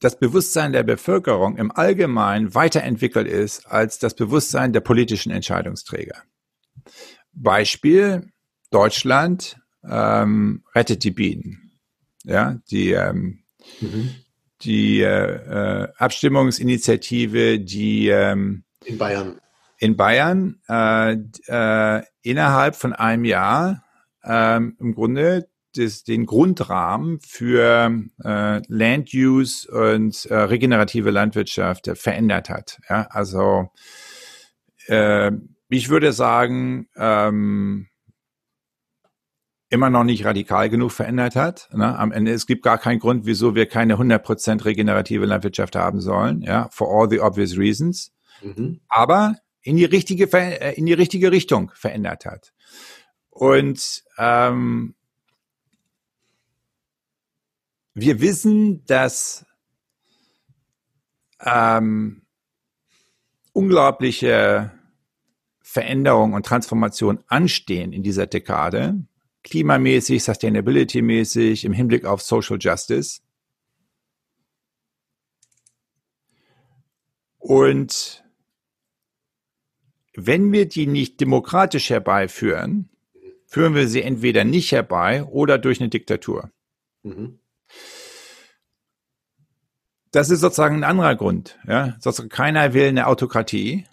das 0.00 0.18
Bewusstsein 0.18 0.72
der 0.72 0.82
Bevölkerung 0.82 1.56
im 1.56 1.70
Allgemeinen 1.70 2.54
weiterentwickelt 2.54 3.28
ist 3.28 3.66
als 3.66 3.98
das 3.98 4.14
Bewusstsein 4.14 4.72
der 4.72 4.80
politischen 4.80 5.30
Entscheidungsträger. 5.30 6.22
Beispiel 7.32 8.32
Deutschland 8.70 9.58
ähm, 9.84 10.64
rettet 10.74 11.04
die 11.04 11.10
Bienen. 11.10 11.78
Ja, 12.24 12.58
die 12.70 12.92
ähm, 12.92 13.44
mhm. 13.80 14.14
die 14.62 15.00
äh, 15.00 15.84
äh, 15.84 15.88
Abstimmungsinitiative, 15.96 17.60
die 17.60 18.08
ähm, 18.08 18.64
in 18.84 18.98
Bayern 18.98 19.40
in 19.78 19.96
Bayern 19.96 20.60
äh, 20.68 21.16
äh, 21.46 22.02
innerhalb 22.22 22.76
von 22.76 22.92
einem 22.92 23.24
Jahr 23.24 23.82
äh, 24.22 24.56
im 24.56 24.94
Grunde 24.94 25.48
des, 25.76 26.04
den 26.04 26.26
Grundrahmen 26.26 27.20
für 27.20 27.92
äh, 28.24 28.62
Land 28.68 29.14
Use 29.14 29.70
und 29.70 30.26
äh, 30.26 30.34
regenerative 30.34 31.10
Landwirtschaft 31.10 31.88
äh, 31.88 31.94
verändert 31.94 32.50
hat. 32.50 32.78
Ja, 32.88 33.06
also 33.10 33.70
äh, 34.86 35.32
ich 35.68 35.88
würde 35.88 36.12
sagen, 36.12 36.88
ähm, 36.96 37.86
immer 39.70 39.88
noch 39.88 40.04
nicht 40.04 40.24
radikal 40.24 40.68
genug 40.68 40.90
verändert 40.90 41.36
hat. 41.36 41.68
Ne? 41.72 41.96
Am 41.96 42.10
Ende, 42.10 42.32
es 42.32 42.46
gibt 42.46 42.64
gar 42.64 42.76
keinen 42.76 42.98
Grund, 42.98 43.24
wieso 43.24 43.54
wir 43.54 43.66
keine 43.66 43.96
100% 43.96 44.64
regenerative 44.64 45.24
Landwirtschaft 45.26 45.76
haben 45.76 46.00
sollen, 46.00 46.42
ja, 46.42 46.68
for 46.72 46.88
all 46.90 47.08
the 47.08 47.20
obvious 47.20 47.56
reasons. 47.56 48.12
Mhm. 48.42 48.80
Aber 48.88 49.36
in 49.62 49.76
die 49.76 49.84
richtige, 49.84 50.24
äh, 50.32 50.74
in 50.74 50.86
die 50.86 50.92
richtige 50.92 51.30
Richtung 51.30 51.70
verändert 51.74 52.26
hat. 52.26 52.52
Und 53.30 54.02
ähm, 54.18 54.96
wir 57.94 58.20
wissen, 58.20 58.84
dass 58.86 59.44
ähm, 61.40 62.22
unglaubliche 63.52 64.72
Veränderungen 65.60 66.34
und 66.34 66.46
Transformationen 66.46 67.22
anstehen 67.28 67.92
in 67.92 68.02
dieser 68.02 68.26
Dekade, 68.26 69.04
klimamäßig, 69.42 70.22
sustainability-mäßig, 70.22 71.64
im 71.64 71.72
Hinblick 71.72 72.04
auf 72.04 72.22
Social 72.22 72.58
Justice. 72.60 73.20
Und 77.38 78.24
wenn 80.14 80.52
wir 80.52 80.68
die 80.68 80.86
nicht 80.86 81.20
demokratisch 81.20 81.90
herbeiführen, 81.90 82.90
führen 83.46 83.74
wir 83.74 83.88
sie 83.88 84.02
entweder 84.02 84.44
nicht 84.44 84.70
herbei 84.70 85.24
oder 85.24 85.58
durch 85.58 85.80
eine 85.80 85.88
Diktatur. 85.88 86.52
Mhm. 87.02 87.39
Das 90.12 90.30
ist 90.30 90.40
sozusagen 90.40 90.76
ein 90.76 90.84
anderer 90.84 91.14
Grund. 91.14 91.58
Ja? 91.66 91.96
Sozusagen 92.00 92.28
keiner 92.28 92.74
will 92.74 92.88
eine 92.88 93.06
Autokratie. 93.06 93.86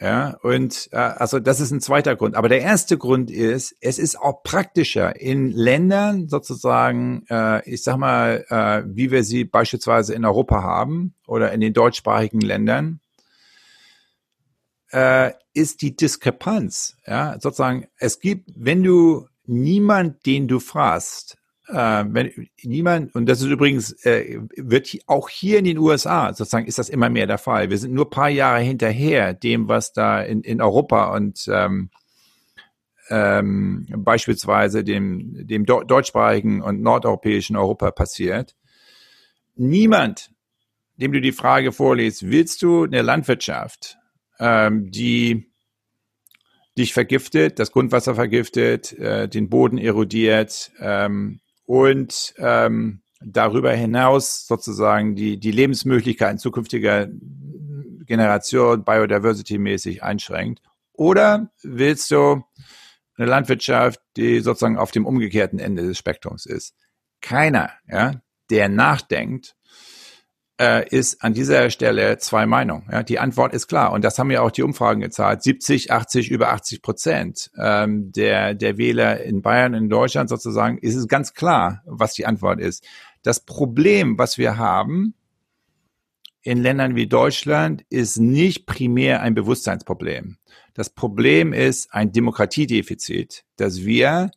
Ja, 0.00 0.36
und 0.42 0.88
äh, 0.92 0.96
also 0.96 1.40
das 1.40 1.58
ist 1.58 1.72
ein 1.72 1.80
zweiter 1.80 2.14
Grund. 2.14 2.36
Aber 2.36 2.48
der 2.48 2.60
erste 2.60 2.96
Grund 2.96 3.32
ist, 3.32 3.74
es 3.80 3.98
ist 3.98 4.16
auch 4.16 4.44
praktischer 4.44 5.20
in 5.20 5.50
Ländern 5.50 6.28
sozusagen, 6.28 7.24
äh, 7.28 7.68
ich 7.68 7.82
sag 7.82 7.96
mal, 7.96 8.44
äh, 8.48 8.84
wie 8.86 9.10
wir 9.10 9.24
sie 9.24 9.44
beispielsweise 9.44 10.14
in 10.14 10.24
Europa 10.24 10.62
haben 10.62 11.14
oder 11.26 11.50
in 11.50 11.60
den 11.60 11.72
deutschsprachigen 11.72 12.40
Ländern, 12.40 13.00
äh, 14.92 15.32
ist 15.52 15.82
die 15.82 15.96
Diskrepanz. 15.96 16.96
Ja, 17.04 17.36
sozusagen, 17.40 17.88
es 17.96 18.20
gibt, 18.20 18.50
wenn 18.54 18.84
du 18.84 19.26
niemand, 19.46 20.24
den 20.26 20.46
du 20.46 20.60
fragst, 20.60 21.38
äh, 21.68 22.04
wenn 22.08 22.48
niemand, 22.62 23.14
und 23.14 23.26
das 23.26 23.40
ist 23.40 23.46
übrigens, 23.46 23.92
äh, 24.04 24.40
wird 24.56 24.96
auch 25.06 25.28
hier 25.28 25.58
in 25.58 25.64
den 25.64 25.78
USA, 25.78 26.32
sozusagen 26.32 26.66
ist 26.66 26.78
das 26.78 26.88
immer 26.88 27.10
mehr 27.10 27.26
der 27.26 27.38
Fall. 27.38 27.70
Wir 27.70 27.78
sind 27.78 27.92
nur 27.92 28.10
paar 28.10 28.30
Jahre 28.30 28.60
hinterher 28.60 29.34
dem, 29.34 29.68
was 29.68 29.92
da 29.92 30.20
in, 30.22 30.42
in 30.42 30.62
Europa 30.62 31.14
und 31.14 31.48
ähm, 31.52 31.90
ähm, 33.10 33.86
beispielsweise 33.96 34.84
dem, 34.84 35.46
dem 35.46 35.64
deutschsprachigen 35.66 36.62
und 36.62 36.82
nordeuropäischen 36.82 37.56
Europa 37.56 37.90
passiert. 37.90 38.54
Niemand, 39.56 40.30
dem 40.96 41.12
du 41.12 41.20
die 41.20 41.32
Frage 41.32 41.72
vorliest, 41.72 42.30
willst 42.30 42.62
du 42.62 42.84
eine 42.84 43.02
Landwirtschaft, 43.02 43.98
ähm, 44.38 44.90
die 44.90 45.50
dich 46.76 46.92
vergiftet, 46.92 47.58
das 47.58 47.72
Grundwasser 47.72 48.14
vergiftet, 48.14 48.92
äh, 48.92 49.28
den 49.28 49.48
Boden 49.48 49.78
erodiert, 49.78 50.70
ähm, 50.80 51.40
und 51.68 52.32
ähm, 52.38 53.02
darüber 53.20 53.72
hinaus 53.72 54.46
sozusagen 54.46 55.14
die, 55.14 55.38
die 55.38 55.50
Lebensmöglichkeiten 55.50 56.38
zukünftiger 56.38 57.08
Generation 58.06 58.84
biodiversity-mäßig 58.84 60.02
einschränkt? 60.02 60.62
Oder 60.94 61.50
willst 61.62 62.10
du 62.10 62.42
eine 63.18 63.26
Landwirtschaft, 63.28 64.00
die 64.16 64.40
sozusagen 64.40 64.78
auf 64.78 64.92
dem 64.92 65.04
umgekehrten 65.04 65.58
Ende 65.58 65.82
des 65.82 65.98
Spektrums 65.98 66.46
ist? 66.46 66.74
Keiner, 67.20 67.70
ja, 67.86 68.14
der 68.48 68.70
nachdenkt, 68.70 69.54
äh, 70.60 70.88
ist 70.88 71.22
an 71.22 71.34
dieser 71.34 71.70
Stelle 71.70 72.18
zwei 72.18 72.46
Meinungen. 72.46 72.88
Ja, 72.90 73.02
die 73.02 73.18
Antwort 73.18 73.54
ist 73.54 73.68
klar 73.68 73.92
und 73.92 74.04
das 74.04 74.18
haben 74.18 74.30
ja 74.30 74.42
auch 74.42 74.50
die 74.50 74.62
Umfragen 74.62 75.00
gezeigt. 75.00 75.42
70, 75.42 75.92
80, 75.92 76.30
über 76.30 76.52
80 76.52 76.82
Prozent 76.82 77.50
ähm, 77.56 78.12
der, 78.12 78.54
der 78.54 78.76
Wähler 78.76 79.22
in 79.22 79.42
Bayern, 79.42 79.74
in 79.74 79.88
Deutschland 79.88 80.28
sozusagen, 80.28 80.78
ist 80.78 80.96
es 80.96 81.06
ganz 81.08 81.34
klar, 81.34 81.82
was 81.86 82.14
die 82.14 82.26
Antwort 82.26 82.60
ist. 82.60 82.84
Das 83.22 83.40
Problem, 83.40 84.18
was 84.18 84.38
wir 84.38 84.58
haben 84.58 85.14
in 86.42 86.62
Ländern 86.62 86.94
wie 86.94 87.06
Deutschland, 87.06 87.84
ist 87.90 88.18
nicht 88.18 88.66
primär 88.66 89.22
ein 89.22 89.34
Bewusstseinsproblem. 89.34 90.38
Das 90.74 90.90
Problem 90.90 91.52
ist 91.52 91.92
ein 91.92 92.12
Demokratiedefizit, 92.12 93.44
dass 93.56 93.84
wir 93.84 94.30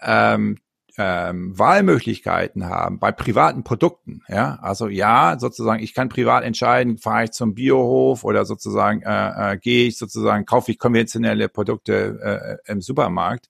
ähm, 0.00 0.58
ähm, 0.98 1.58
Wahlmöglichkeiten 1.58 2.66
haben 2.66 2.98
bei 2.98 3.12
privaten 3.12 3.64
Produkten. 3.64 4.22
Ja, 4.28 4.58
also 4.62 4.88
ja, 4.88 5.36
sozusagen, 5.38 5.82
ich 5.82 5.94
kann 5.94 6.08
privat 6.08 6.44
entscheiden, 6.44 6.98
fahre 6.98 7.24
ich 7.24 7.32
zum 7.32 7.54
Biohof 7.54 8.24
oder 8.24 8.44
sozusagen 8.44 9.02
äh, 9.02 9.54
äh, 9.54 9.58
gehe 9.58 9.86
ich 9.86 9.98
sozusagen, 9.98 10.46
kaufe 10.46 10.70
ich 10.70 10.78
konventionelle 10.78 11.48
Produkte 11.48 12.60
äh, 12.66 12.72
im 12.72 12.80
Supermarkt. 12.80 13.48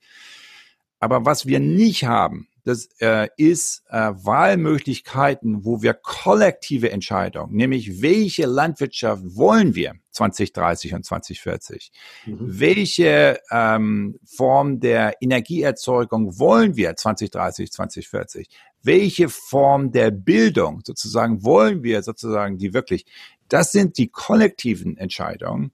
Aber 0.99 1.25
was 1.25 1.47
wir 1.47 1.61
nicht 1.61 2.05
haben, 2.05 2.49
das 2.67 2.89
äh, 2.99 3.29
ist 3.37 3.85
äh, 3.91 4.11
Wahlmöglichkeiten, 4.13 5.65
wo 5.65 5.83
wir 5.83 5.95
kollektive 5.95 6.91
Entscheidungen, 6.91 7.55
nämlich 7.55 8.03
welche 8.03 8.47
Landwirtschaft 8.47 9.23
wollen 9.37 9.77
wir 9.77 9.95
2030 10.11 10.95
und 10.95 11.05
2040? 11.05 11.93
Mhm. 12.27 12.39
Welche 12.41 13.39
ähm, 13.53 14.19
Form 14.25 14.81
der 14.81 15.15
Energieerzeugung 15.23 16.41
wollen 16.41 16.75
wir 16.75 16.97
2030, 16.97 17.71
2040? 17.71 18.49
Welche 18.83 19.29
Form 19.29 19.93
der 19.93 20.11
Bildung 20.11 20.83
sozusagen 20.85 21.45
wollen 21.45 21.85
wir 21.85 22.03
sozusagen 22.03 22.59
die 22.59 22.75
wirklich? 22.75 23.07
Das 23.49 23.71
sind 23.71 23.97
die 23.97 24.09
kollektiven 24.09 24.97
Entscheidungen, 24.97 25.71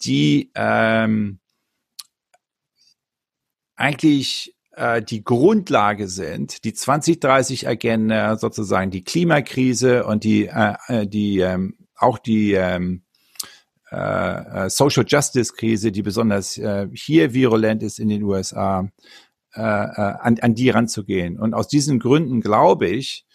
die 0.00 0.50
ähm, 0.54 1.40
eigentlich 3.76 4.54
äh, 4.72 5.02
die 5.02 5.22
Grundlage 5.22 6.08
sind, 6.08 6.64
die 6.64 6.72
2030-Agenda 6.72 8.36
sozusagen 8.36 8.90
die 8.90 9.04
Klimakrise 9.04 10.04
und 10.04 10.24
die, 10.24 10.46
äh, 10.46 10.74
äh, 10.88 11.06
die 11.06 11.38
ähm, 11.38 11.76
auch 11.96 12.18
die 12.18 12.52
ähm, 12.52 13.02
äh, 13.90 13.96
äh, 14.64 14.70
Social 14.70 15.04
Justice 15.06 15.52
Krise, 15.52 15.92
die 15.92 16.02
besonders 16.02 16.56
äh, 16.58 16.88
hier 16.92 17.34
virulent 17.34 17.82
ist 17.82 17.98
in 17.98 18.08
den 18.08 18.22
USA, 18.22 18.88
äh, 19.54 19.60
äh, 19.60 19.64
an, 19.64 20.38
an 20.40 20.54
die 20.54 20.70
ranzugehen. 20.70 21.38
Und 21.38 21.54
aus 21.54 21.68
diesen 21.68 21.98
Gründen 21.98 22.40
glaube 22.40 22.88
ich, 22.88 23.26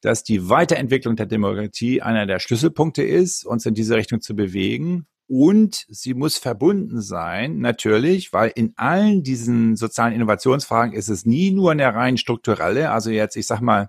dass 0.00 0.24
die 0.24 0.48
Weiterentwicklung 0.48 1.16
der 1.16 1.26
Demokratie 1.26 2.02
einer 2.02 2.26
der 2.26 2.38
Schlüsselpunkte 2.38 3.02
ist, 3.02 3.44
uns 3.44 3.66
in 3.66 3.74
diese 3.74 3.96
Richtung 3.96 4.20
zu 4.20 4.34
bewegen 4.34 5.06
und 5.28 5.86
sie 5.88 6.14
muss 6.14 6.38
verbunden 6.38 7.00
sein, 7.00 7.58
natürlich, 7.58 8.32
weil 8.32 8.52
in 8.54 8.72
allen 8.76 9.22
diesen 9.22 9.76
sozialen 9.76 10.14
Innovationsfragen 10.14 10.92
ist 10.94 11.08
es 11.08 11.26
nie 11.26 11.50
nur 11.50 11.72
eine 11.72 11.92
rein 11.94 12.16
strukturelle, 12.16 12.90
also 12.90 13.10
jetzt, 13.10 13.36
ich 13.36 13.46
sag 13.46 13.60
mal, 13.60 13.88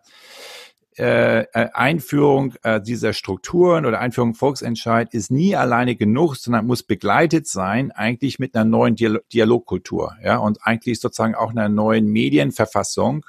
äh, 0.98 1.42
äh, 1.42 1.70
Einführung 1.74 2.56
äh, 2.64 2.82
dieser 2.82 3.14
Strukturen 3.14 3.86
oder 3.86 4.00
Einführung 4.00 4.34
Volksentscheid 4.34 5.14
ist 5.14 5.30
nie 5.30 5.56
alleine 5.56 5.96
genug, 5.96 6.38
sondern 6.38 6.66
muss 6.66 6.82
begleitet 6.82 7.46
sein 7.46 7.92
eigentlich 7.92 8.40
mit 8.40 8.56
einer 8.56 8.66
neuen 8.66 8.96
Dialogkultur, 8.96 10.16
ja, 10.24 10.38
und 10.38 10.58
eigentlich 10.64 11.00
sozusagen 11.00 11.36
auch 11.36 11.52
einer 11.52 11.70
neuen 11.70 12.08
Medienverfassung, 12.08 13.28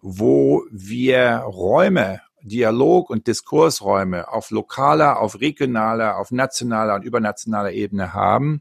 wo 0.00 0.62
wir 0.70 1.38
Räume 1.38 2.20
Dialog- 2.44 3.10
und 3.10 3.26
Diskursräume 3.26 4.28
auf 4.28 4.50
lokaler, 4.50 5.20
auf 5.20 5.40
regionaler, 5.40 6.18
auf 6.18 6.30
nationaler 6.30 6.94
und 6.94 7.04
übernationaler 7.04 7.72
Ebene 7.72 8.12
haben, 8.12 8.60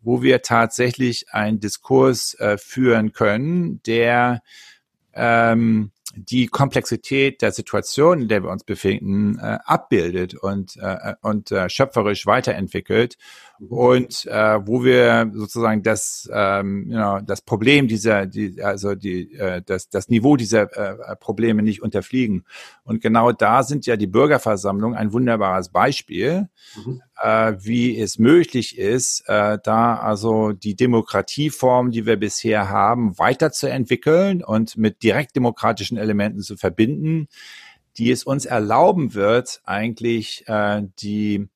wo 0.00 0.22
wir 0.22 0.42
tatsächlich 0.42 1.26
einen 1.32 1.60
Diskurs 1.60 2.34
äh, 2.34 2.56
führen 2.56 3.12
können, 3.12 3.82
der 3.82 4.42
ähm, 5.14 5.90
die 6.14 6.46
Komplexität 6.46 7.42
der 7.42 7.52
Situation, 7.52 8.22
in 8.22 8.28
der 8.28 8.42
wir 8.42 8.50
uns 8.50 8.64
befinden, 8.64 9.38
äh, 9.38 9.58
abbildet 9.64 10.34
und, 10.34 10.76
äh, 10.76 11.14
und 11.20 11.50
äh, 11.50 11.68
schöpferisch 11.68 12.26
weiterentwickelt 12.26 13.16
und 13.68 14.26
äh, 14.26 14.66
wo 14.66 14.84
wir 14.84 15.30
sozusagen 15.34 15.82
das, 15.82 16.28
ähm, 16.32 16.86
you 16.88 16.96
know, 16.96 17.20
das 17.20 17.42
Problem 17.42 17.88
dieser, 17.88 18.26
die, 18.26 18.62
also 18.62 18.94
die, 18.94 19.34
äh, 19.34 19.62
das, 19.64 19.88
das 19.88 20.08
Niveau 20.08 20.36
dieser 20.36 20.62
äh, 20.76 21.16
Probleme 21.16 21.62
nicht 21.62 21.82
unterfliegen. 21.82 22.44
Und 22.84 23.00
genau 23.02 23.32
da 23.32 23.62
sind 23.62 23.86
ja 23.86 23.96
die 23.96 24.06
Bürgerversammlungen 24.06 24.96
ein 24.96 25.12
wunderbares 25.12 25.70
Beispiel, 25.70 26.48
mhm. 26.76 27.02
äh, 27.20 27.54
wie 27.58 27.98
es 27.98 28.18
möglich 28.18 28.78
ist, 28.78 29.24
äh, 29.26 29.58
da 29.62 29.96
also 29.96 30.52
die 30.52 30.76
Demokratieform, 30.76 31.90
die 31.90 32.06
wir 32.06 32.16
bisher 32.16 32.68
haben, 32.68 33.18
weiterzuentwickeln 33.18 34.44
und 34.44 34.76
mit 34.76 35.02
direktdemokratischen 35.02 35.98
Elementen 35.98 36.40
zu 36.40 36.56
verbinden, 36.56 37.28
die 37.96 38.12
es 38.12 38.22
uns 38.22 38.46
erlauben 38.46 39.14
wird, 39.14 39.60
eigentlich 39.64 40.44
äh, 40.46 40.82
die 41.00 41.48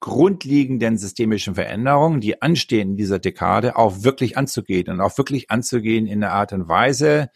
grundlegenden 0.00 0.96
systemischen 0.98 1.54
Veränderungen, 1.54 2.20
die 2.20 2.40
anstehen 2.40 2.90
in 2.90 2.96
dieser 2.96 3.18
Dekade, 3.18 3.76
auch 3.76 4.02
wirklich 4.02 4.36
anzugehen 4.36 4.88
und 4.88 5.00
auch 5.00 5.16
wirklich 5.18 5.50
anzugehen 5.50 6.06
in 6.06 6.22
einer 6.22 6.32
Art 6.32 6.52
und 6.52 6.68
Weise, 6.68 7.30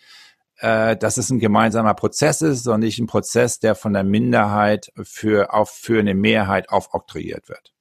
äh, 0.58 0.96
dass 0.96 1.16
es 1.16 1.30
ein 1.30 1.40
gemeinsamer 1.40 1.94
Prozess 1.94 2.40
ist 2.42 2.66
und 2.68 2.80
nicht 2.80 2.98
ein 2.98 3.06
Prozess, 3.06 3.58
der 3.58 3.74
von 3.74 3.92
der 3.92 4.04
Minderheit 4.04 4.92
für, 5.02 5.52
auf, 5.52 5.70
für 5.70 5.98
eine 5.98 6.14
Mehrheit 6.14 6.68
aufoktroyiert 6.70 7.48
wird. 7.48 7.72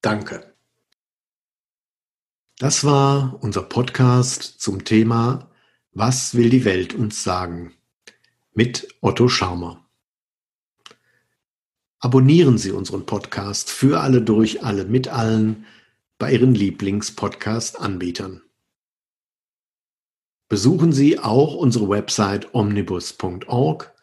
Danke. 0.00 0.54
Das 2.58 2.84
war 2.84 3.38
unser 3.40 3.62
Podcast 3.62 4.60
zum 4.60 4.84
Thema 4.84 5.50
Was 5.92 6.34
will 6.34 6.50
die 6.50 6.64
Welt 6.64 6.94
uns 6.94 7.22
sagen? 7.22 7.74
mit 8.52 8.88
Otto 9.00 9.28
Scharmer. 9.28 9.86
Abonnieren 12.02 12.56
Sie 12.56 12.70
unseren 12.70 13.04
Podcast 13.04 13.68
für 13.68 14.00
alle 14.00 14.22
durch 14.22 14.64
alle 14.64 14.86
mit 14.86 15.08
allen 15.08 15.66
bei 16.16 16.32
Ihren 16.32 16.54
Lieblings-Podcast-Anbietern. 16.54 18.40
Besuchen 20.48 20.92
Sie 20.92 21.18
auch 21.18 21.54
unsere 21.54 21.90
Website 21.90 22.54
omnibus.org. 22.54 23.94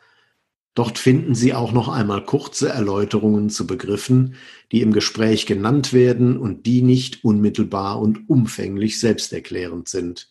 Dort 0.76 1.00
finden 1.00 1.34
Sie 1.34 1.56
auch 1.56 1.72
noch 1.72 1.90
einmal 1.90 2.24
kurze 2.24 2.70
Erläuterungen 2.70 3.50
zu 3.50 3.66
Begriffen, 3.66 4.36
die 4.72 4.82
im 4.82 4.94
Gespräch 4.94 5.48
genannt 5.48 5.92
werden 5.92 6.38
und 6.38 6.68
die 6.68 6.84
nicht 6.84 7.24
unmittelbar 7.24 8.00
und 8.00 8.30
umfänglich 8.30 9.00
selbsterklärend 9.00 9.90
sind, 9.90 10.30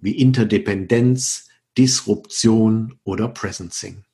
wie 0.00 0.18
Interdependenz, 0.18 1.48
Disruption 1.78 2.98
oder 3.04 3.28
Presencing. 3.28 4.04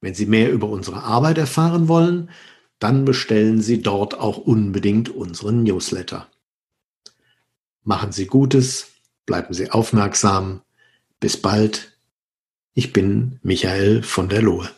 Wenn 0.00 0.14
Sie 0.14 0.26
mehr 0.26 0.50
über 0.52 0.68
unsere 0.68 1.02
Arbeit 1.02 1.38
erfahren 1.38 1.88
wollen, 1.88 2.30
dann 2.78 3.04
bestellen 3.04 3.60
Sie 3.60 3.82
dort 3.82 4.18
auch 4.18 4.38
unbedingt 4.38 5.10
unseren 5.10 5.62
Newsletter. 5.62 6.28
Machen 7.84 8.12
Sie 8.12 8.26
Gutes, 8.26 8.88
bleiben 9.26 9.52
Sie 9.52 9.70
aufmerksam. 9.70 10.62
Bis 11.20 11.36
bald. 11.36 11.98
Ich 12.72 12.92
bin 12.92 13.38
Michael 13.42 14.02
von 14.02 14.28
der 14.28 14.42
Lohe. 14.42 14.70